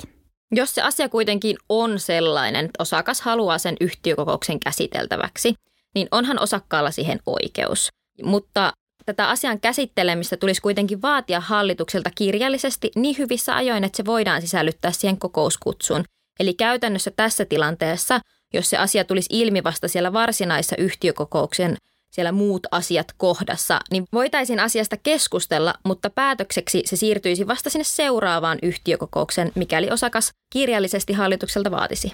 Jos 0.54 0.74
se 0.74 0.82
asia 0.82 1.08
kuitenkin 1.08 1.56
on 1.68 1.98
sellainen, 1.98 2.64
että 2.64 2.82
osakas 2.82 3.20
haluaa 3.20 3.58
sen 3.58 3.76
yhtiökokouksen 3.80 4.60
käsiteltäväksi, 4.60 5.54
niin 5.94 6.08
onhan 6.10 6.42
osakkaalla 6.42 6.90
siihen 6.90 7.20
oikeus. 7.26 7.88
Mutta 8.24 8.72
Tätä 9.06 9.28
asian 9.28 9.60
käsittelemistä 9.60 10.36
tulisi 10.36 10.60
kuitenkin 10.62 11.02
vaatia 11.02 11.40
hallitukselta 11.40 12.10
kirjallisesti 12.14 12.90
niin 12.96 13.18
hyvissä 13.18 13.56
ajoin, 13.56 13.84
että 13.84 13.96
se 13.96 14.04
voidaan 14.04 14.40
sisällyttää 14.40 14.92
siihen 14.92 15.18
kokouskutsuun. 15.18 16.04
Eli 16.40 16.54
käytännössä 16.54 17.10
tässä 17.16 17.44
tilanteessa, 17.44 18.20
jos 18.54 18.70
se 18.70 18.76
asia 18.76 19.04
tulisi 19.04 19.28
ilmi 19.32 19.64
vasta 19.64 19.88
siellä 19.88 20.12
varsinaisessa 20.12 20.76
yhtiökokouksen 20.76 21.76
siellä 22.12 22.32
muut 22.32 22.66
asiat 22.70 23.06
kohdassa, 23.16 23.80
niin 23.90 24.04
voitaisiin 24.12 24.60
asiasta 24.60 24.96
keskustella, 24.96 25.74
mutta 25.84 26.10
päätökseksi 26.10 26.82
se 26.84 26.96
siirtyisi 26.96 27.46
vasta 27.46 27.70
sinne 27.70 27.84
seuraavaan 27.84 28.58
yhtiökokoukseen, 28.62 29.52
mikäli 29.54 29.90
osakas 29.90 30.32
kirjallisesti 30.52 31.12
hallitukselta 31.12 31.70
vaatisi. 31.70 32.12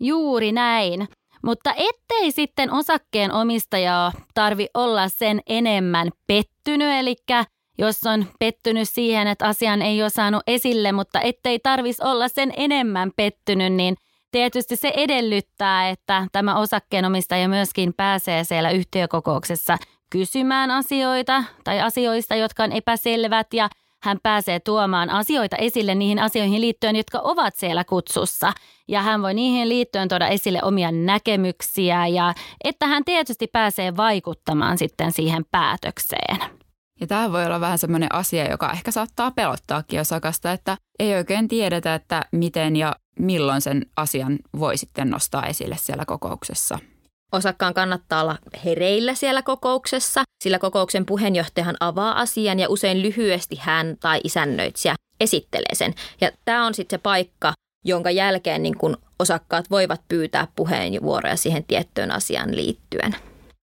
Juuri 0.00 0.52
näin. 0.52 1.08
Mutta 1.46 1.74
ettei 1.76 2.32
sitten 2.32 2.72
osakkeen 2.72 3.32
omistajaa 3.32 4.12
tarvi 4.34 4.66
olla 4.74 5.08
sen 5.08 5.40
enemmän 5.46 6.10
pettynyt, 6.26 6.88
eli 6.92 7.16
jos 7.78 8.04
on 8.04 8.26
pettynyt 8.38 8.88
siihen, 8.88 9.26
että 9.26 9.46
asian 9.46 9.82
ei 9.82 10.02
ole 10.02 10.10
saanut 10.10 10.42
esille, 10.46 10.92
mutta 10.92 11.20
ettei 11.20 11.58
tarvisi 11.58 12.04
olla 12.04 12.28
sen 12.28 12.52
enemmän 12.56 13.10
pettynyt, 13.16 13.72
niin 13.72 13.96
tietysti 14.30 14.76
se 14.76 14.92
edellyttää, 14.96 15.88
että 15.88 16.26
tämä 16.32 16.58
osakkeenomistaja 16.58 17.48
myöskin 17.48 17.94
pääsee 17.94 18.44
siellä 18.44 18.70
yhtiökokouksessa 18.70 19.76
kysymään 20.10 20.70
asioita 20.70 21.44
tai 21.64 21.80
asioista, 21.80 22.34
jotka 22.34 22.64
on 22.64 22.72
epäselvät 22.72 23.54
ja 23.54 23.68
hän 24.06 24.18
pääsee 24.22 24.60
tuomaan 24.60 25.10
asioita 25.10 25.56
esille 25.56 25.94
niihin 25.94 26.18
asioihin 26.18 26.60
liittyen, 26.60 26.96
jotka 26.96 27.18
ovat 27.18 27.56
siellä 27.56 27.84
kutsussa. 27.84 28.52
Ja 28.88 29.02
hän 29.02 29.22
voi 29.22 29.34
niihin 29.34 29.68
liittyen 29.68 30.08
tuoda 30.08 30.28
esille 30.28 30.62
omia 30.62 30.92
näkemyksiä 30.92 32.06
ja 32.06 32.34
että 32.64 32.86
hän 32.86 33.04
tietysti 33.04 33.46
pääsee 33.46 33.96
vaikuttamaan 33.96 34.78
sitten 34.78 35.12
siihen 35.12 35.44
päätökseen. 35.50 36.36
Ja 37.00 37.06
tämä 37.06 37.32
voi 37.32 37.46
olla 37.46 37.60
vähän 37.60 37.78
semmoinen 37.78 38.14
asia, 38.14 38.50
joka 38.50 38.72
ehkä 38.72 38.90
saattaa 38.90 39.30
pelottaakin 39.30 40.00
osakasta, 40.00 40.52
että 40.52 40.76
ei 40.98 41.14
oikein 41.14 41.48
tiedetä, 41.48 41.94
että 41.94 42.22
miten 42.32 42.76
ja 42.76 42.96
milloin 43.18 43.60
sen 43.60 43.86
asian 43.96 44.38
voi 44.58 44.76
sitten 44.76 45.10
nostaa 45.10 45.46
esille 45.46 45.76
siellä 45.78 46.04
kokouksessa. 46.04 46.78
Osakkaan 47.36 47.74
kannattaa 47.74 48.22
olla 48.22 48.38
hereillä 48.64 49.14
siellä 49.14 49.42
kokouksessa, 49.42 50.22
sillä 50.44 50.58
kokouksen 50.58 51.06
puheenjohtajahan 51.06 51.76
avaa 51.80 52.20
asian 52.20 52.58
ja 52.58 52.68
usein 52.68 53.02
lyhyesti 53.02 53.56
hän 53.60 53.96
tai 54.00 54.20
isännöitsijä 54.24 54.94
esittelee 55.20 55.74
sen. 55.74 55.94
Ja 56.20 56.30
tämä 56.44 56.66
on 56.66 56.74
sitten 56.74 56.98
se 56.98 57.02
paikka, 57.02 57.52
jonka 57.84 58.10
jälkeen 58.10 58.62
niin 58.62 58.78
kun 58.78 58.96
osakkaat 59.18 59.70
voivat 59.70 60.00
pyytää 60.08 60.48
puheenvuoroja 60.56 61.36
siihen 61.36 61.64
tiettyyn 61.64 62.10
asiaan 62.10 62.56
liittyen. 62.56 63.16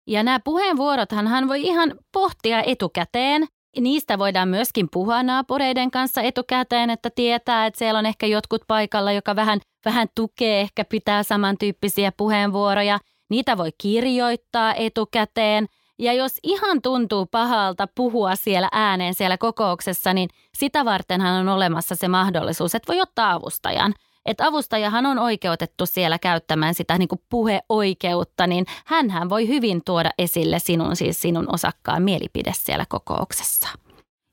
Ja 0.07 0.23
nämä 0.23 0.39
puheenvuorothan 0.39 1.27
hän 1.27 1.47
voi 1.47 1.61
ihan 1.61 1.95
pohtia 2.13 2.63
etukäteen. 2.63 3.47
Niistä 3.79 4.19
voidaan 4.19 4.49
myöskin 4.49 4.87
puhua 4.91 5.23
naapureiden 5.23 5.91
kanssa 5.91 6.21
etukäteen, 6.21 6.89
että 6.89 7.09
tietää, 7.15 7.65
että 7.65 7.77
siellä 7.77 7.99
on 7.99 8.05
ehkä 8.05 8.25
jotkut 8.25 8.61
paikalla, 8.67 9.11
joka 9.11 9.35
vähän, 9.35 9.59
vähän 9.85 10.07
tukee, 10.15 10.61
ehkä 10.61 10.85
pitää 10.85 11.23
samantyyppisiä 11.23 12.11
puheenvuoroja. 12.17 12.99
Niitä 13.31 13.57
voi 13.57 13.69
kirjoittaa 13.77 14.73
etukäteen. 14.73 15.65
Ja 15.99 16.13
jos 16.13 16.31
ihan 16.43 16.81
tuntuu 16.81 17.25
pahalta 17.25 17.87
puhua 17.95 18.35
siellä 18.35 18.69
ääneen 18.71 19.13
siellä 19.13 19.37
kokouksessa, 19.37 20.13
niin 20.13 20.29
sitä 20.57 20.85
vartenhan 20.85 21.41
on 21.41 21.55
olemassa 21.55 21.95
se 21.95 22.07
mahdollisuus, 22.07 22.75
että 22.75 22.93
voi 22.93 23.01
ottaa 23.01 23.33
avustajan– 23.33 23.93
että 24.25 24.47
avustajahan 24.47 25.05
on 25.05 25.19
oikeutettu 25.19 25.85
siellä 25.85 26.19
käyttämään 26.19 26.73
sitä 26.73 26.97
niin 26.97 27.07
kuin 27.07 27.21
puheoikeutta, 27.29 28.47
niin 28.47 28.65
hän 28.85 29.29
voi 29.29 29.47
hyvin 29.47 29.81
tuoda 29.85 30.09
esille 30.17 30.59
sinun, 30.59 30.95
siis 30.95 31.21
sinun 31.21 31.53
osakkaan 31.53 32.03
mielipide 32.03 32.51
siellä 32.55 32.85
kokouksessa. 32.89 33.67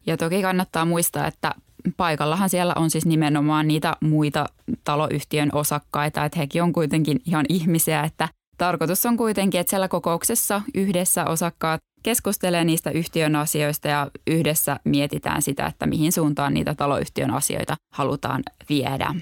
Ja 0.06 0.16
toki 0.16 0.42
kannattaa 0.42 0.84
muistaa, 0.84 1.26
että 1.26 1.54
paikallahan 1.96 2.48
siellä 2.48 2.72
on 2.76 2.90
siis 2.90 3.06
nimenomaan 3.06 3.68
niitä 3.68 3.96
muita 4.00 4.46
taloyhtiön 4.84 5.50
osakkaita, 5.52 6.24
että 6.24 6.38
hekin 6.38 6.62
on 6.62 6.72
kuitenkin 6.72 7.20
ihan 7.26 7.46
ihmisiä, 7.48 8.02
että 8.02 8.28
tarkoitus 8.58 9.06
on 9.06 9.16
kuitenkin, 9.16 9.60
että 9.60 9.70
siellä 9.70 9.88
kokouksessa 9.88 10.62
yhdessä 10.74 11.24
osakkaat 11.24 11.80
keskustelee 12.02 12.64
niistä 12.64 12.90
yhtiön 12.90 13.36
asioista 13.36 13.88
ja 13.88 14.10
yhdessä 14.26 14.80
mietitään 14.84 15.42
sitä, 15.42 15.66
että 15.66 15.86
mihin 15.86 16.12
suuntaan 16.12 16.54
niitä 16.54 16.74
taloyhtiön 16.74 17.30
asioita 17.30 17.76
halutaan 17.94 18.42
viedä. 18.68 19.14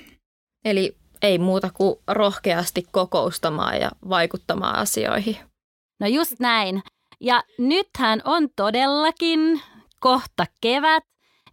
Eli 0.64 0.96
ei 1.22 1.38
muuta 1.38 1.70
kuin 1.74 1.96
rohkeasti 2.08 2.84
kokoustamaan 2.90 3.80
ja 3.80 3.90
vaikuttamaan 4.08 4.76
asioihin. 4.76 5.36
No 6.00 6.06
just 6.06 6.32
näin. 6.40 6.82
Ja 7.20 7.42
nythän 7.58 8.20
on 8.24 8.48
todellakin 8.56 9.60
kohta 10.00 10.46
kevät 10.60 11.04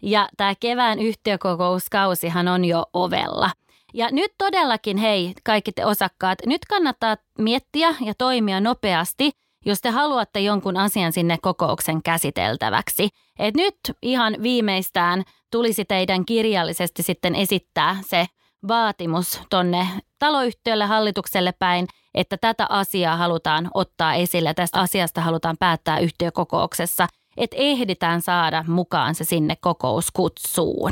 ja 0.02 0.30
tämä 0.38 0.54
kevään 0.60 1.00
yhtiökokouskausihan 1.00 2.48
on 2.48 2.66
jo 2.66 2.86
ovella. 2.94 3.52
Ja 3.94 4.10
nyt 4.12 4.32
todellakin, 4.38 4.98
hei 4.98 5.34
kaikki 5.44 5.72
te 5.72 5.86
osakkaat, 5.86 6.38
nyt 6.46 6.66
kannattaa 6.66 7.18
miettiä 7.40 7.96
ja 8.06 8.14
toimia 8.18 8.60
nopeasti, 8.60 9.32
jos 9.66 9.82
te 9.82 9.90
haluatte 9.90 10.40
jonkun 10.40 10.78
asian 10.78 11.14
sinne 11.14 11.38
kokouksen 11.42 12.04
käsiteltäväksi. 12.04 13.10
Et 13.40 13.56
nyt 13.56 13.76
ihan 14.02 14.36
viimeistään 14.44 15.24
tulisi 15.52 15.86
teidän 15.86 16.26
kirjallisesti 16.26 17.04
sitten 17.04 17.36
esittää 17.36 17.98
se 18.02 18.26
vaatimus 18.68 19.42
tonne 19.50 19.88
taloyhtiölle, 20.20 20.86
hallitukselle 20.86 21.54
päin, 21.60 21.88
että 22.14 22.38
tätä 22.38 22.66
asiaa 22.70 23.18
halutaan 23.18 23.72
ottaa 23.74 24.14
esille, 24.14 24.54
tästä 24.54 24.80
asiasta 24.80 25.22
halutaan 25.22 25.56
päättää 25.60 26.00
yhtiökokouksessa, 26.00 27.08
että 27.38 27.56
ehditään 27.60 28.22
saada 28.22 28.66
mukaan 28.68 29.16
se 29.16 29.24
sinne 29.24 29.56
kokouskutsuun. 29.62 30.92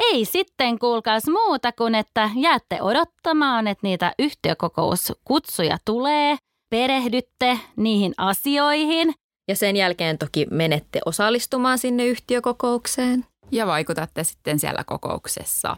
Ei 0.00 0.24
sitten 0.24 0.78
kuulkaas 0.78 1.22
muuta 1.26 1.72
kuin, 1.72 1.94
että 1.94 2.30
jäätte 2.36 2.82
odottamaan, 2.82 3.68
että 3.68 3.86
niitä 3.86 4.12
yhtiökokouskutsuja 4.18 5.78
tulee, 5.84 6.36
perehdytte 6.70 7.58
niihin 7.76 8.14
asioihin. 8.16 9.14
Ja 9.48 9.56
sen 9.56 9.76
jälkeen 9.76 10.18
toki 10.18 10.46
menette 10.50 11.00
osallistumaan 11.04 11.78
sinne 11.78 12.06
yhtiökokoukseen. 12.06 13.26
Ja 13.52 13.66
vaikutatte 13.66 14.24
sitten 14.24 14.58
siellä 14.58 14.84
kokouksessa. 14.84 15.76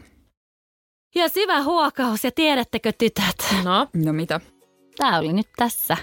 Ja 1.15 1.29
syvä 1.29 1.63
huokaus 1.63 2.23
ja 2.23 2.31
tiedättekö 2.31 2.91
tytöt? 2.97 3.35
No? 3.63 3.87
No 3.93 4.13
mitä? 4.13 4.39
Tää 4.97 5.19
oli 5.19 5.33
nyt 5.33 5.47
tässä. 5.55 5.97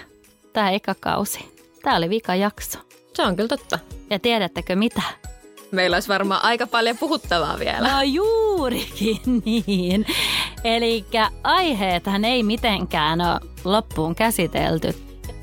Tää 0.53 0.71
eka 0.71 0.95
kausi. 0.99 1.39
Tää 1.83 1.95
oli 1.95 2.09
vika 2.09 2.35
jakso. 2.35 2.79
Se 3.13 3.23
on 3.23 3.35
kyllä 3.35 3.47
totta. 3.47 3.79
Ja 4.09 4.19
tiedättekö 4.19 4.75
mitä? 4.75 5.01
Meillä 5.71 5.95
olisi 5.95 6.09
varmaan 6.09 6.43
aika 6.43 6.67
paljon 6.67 6.97
puhuttavaa 6.97 7.59
vielä. 7.59 7.93
No 7.93 8.01
juurikin 8.01 9.19
niin. 9.45 10.05
Eli 10.63 11.05
aiheethan 11.43 12.25
ei 12.25 12.43
mitenkään 12.43 13.21
ole 13.21 13.39
loppuun 13.63 14.15
käsitelty. 14.15 14.95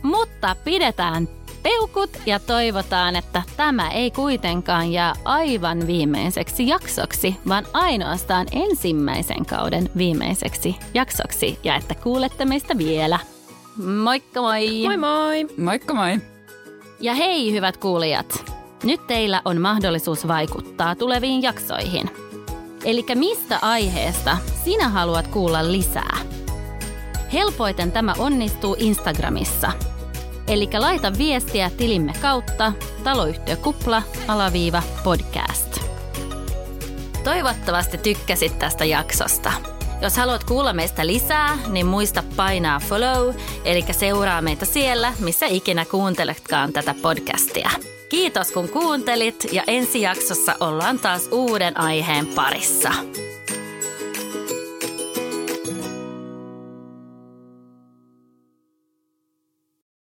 Mutta 0.02 0.56
pidetään 0.64 1.28
peukut 1.62 2.10
ja 2.26 2.38
toivotaan, 2.38 3.16
että 3.16 3.42
tämä 3.56 3.90
ei 3.90 4.10
kuitenkaan 4.10 4.92
jää 4.92 5.14
aivan 5.24 5.86
viimeiseksi 5.86 6.68
jaksoksi, 6.68 7.36
vaan 7.48 7.66
ainoastaan 7.72 8.46
ensimmäisen 8.52 9.46
kauden 9.46 9.90
viimeiseksi 9.96 10.76
jaksoksi 10.94 11.58
ja 11.64 11.76
että 11.76 11.94
kuulette 11.94 12.44
meistä 12.44 12.78
vielä. 12.78 13.18
Moikka 14.02 14.40
moi! 14.40 14.82
Moi 14.84 14.96
moi! 14.96 15.46
Moikka 15.58 15.94
moi! 15.94 16.18
Ja 17.00 17.14
hei 17.14 17.52
hyvät 17.52 17.76
kuulijat! 17.76 18.57
Nyt 18.82 19.06
teillä 19.06 19.42
on 19.44 19.60
mahdollisuus 19.60 20.28
vaikuttaa 20.28 20.94
tuleviin 20.94 21.42
jaksoihin. 21.42 22.10
Eli 22.84 23.04
mistä 23.14 23.58
aiheesta 23.62 24.36
sinä 24.64 24.88
haluat 24.88 25.26
kuulla 25.28 25.72
lisää? 25.72 26.18
Helpoiten 27.32 27.92
tämä 27.92 28.14
onnistuu 28.18 28.76
Instagramissa– 28.78 29.72
Eli 30.48 30.68
laita 30.78 31.12
viestiä 31.18 31.70
tilimme 31.70 32.12
kautta 32.22 32.72
taloyhtiö 33.04 33.56
kupla 33.56 34.02
alaviiva 34.28 34.82
podcast. 35.04 35.80
Toivottavasti 37.24 37.98
tykkäsit 37.98 38.58
tästä 38.58 38.84
jaksosta. 38.84 39.52
Jos 40.00 40.16
haluat 40.16 40.44
kuulla 40.44 40.72
meistä 40.72 41.06
lisää, 41.06 41.58
niin 41.68 41.86
muista 41.86 42.22
painaa 42.36 42.80
follow, 42.80 43.34
eli 43.64 43.84
seuraa 43.90 44.42
meitä 44.42 44.64
siellä, 44.64 45.12
missä 45.18 45.46
ikinä 45.46 45.84
kuunteletkaan 45.84 46.72
tätä 46.72 46.94
podcastia. 47.02 47.70
Kiitos 48.08 48.52
kun 48.52 48.68
kuuntelit 48.68 49.46
ja 49.52 49.62
ensi 49.66 50.00
jaksossa 50.00 50.54
ollaan 50.60 50.98
taas 50.98 51.28
uuden 51.32 51.80
aiheen 51.80 52.26
parissa. 52.26 52.92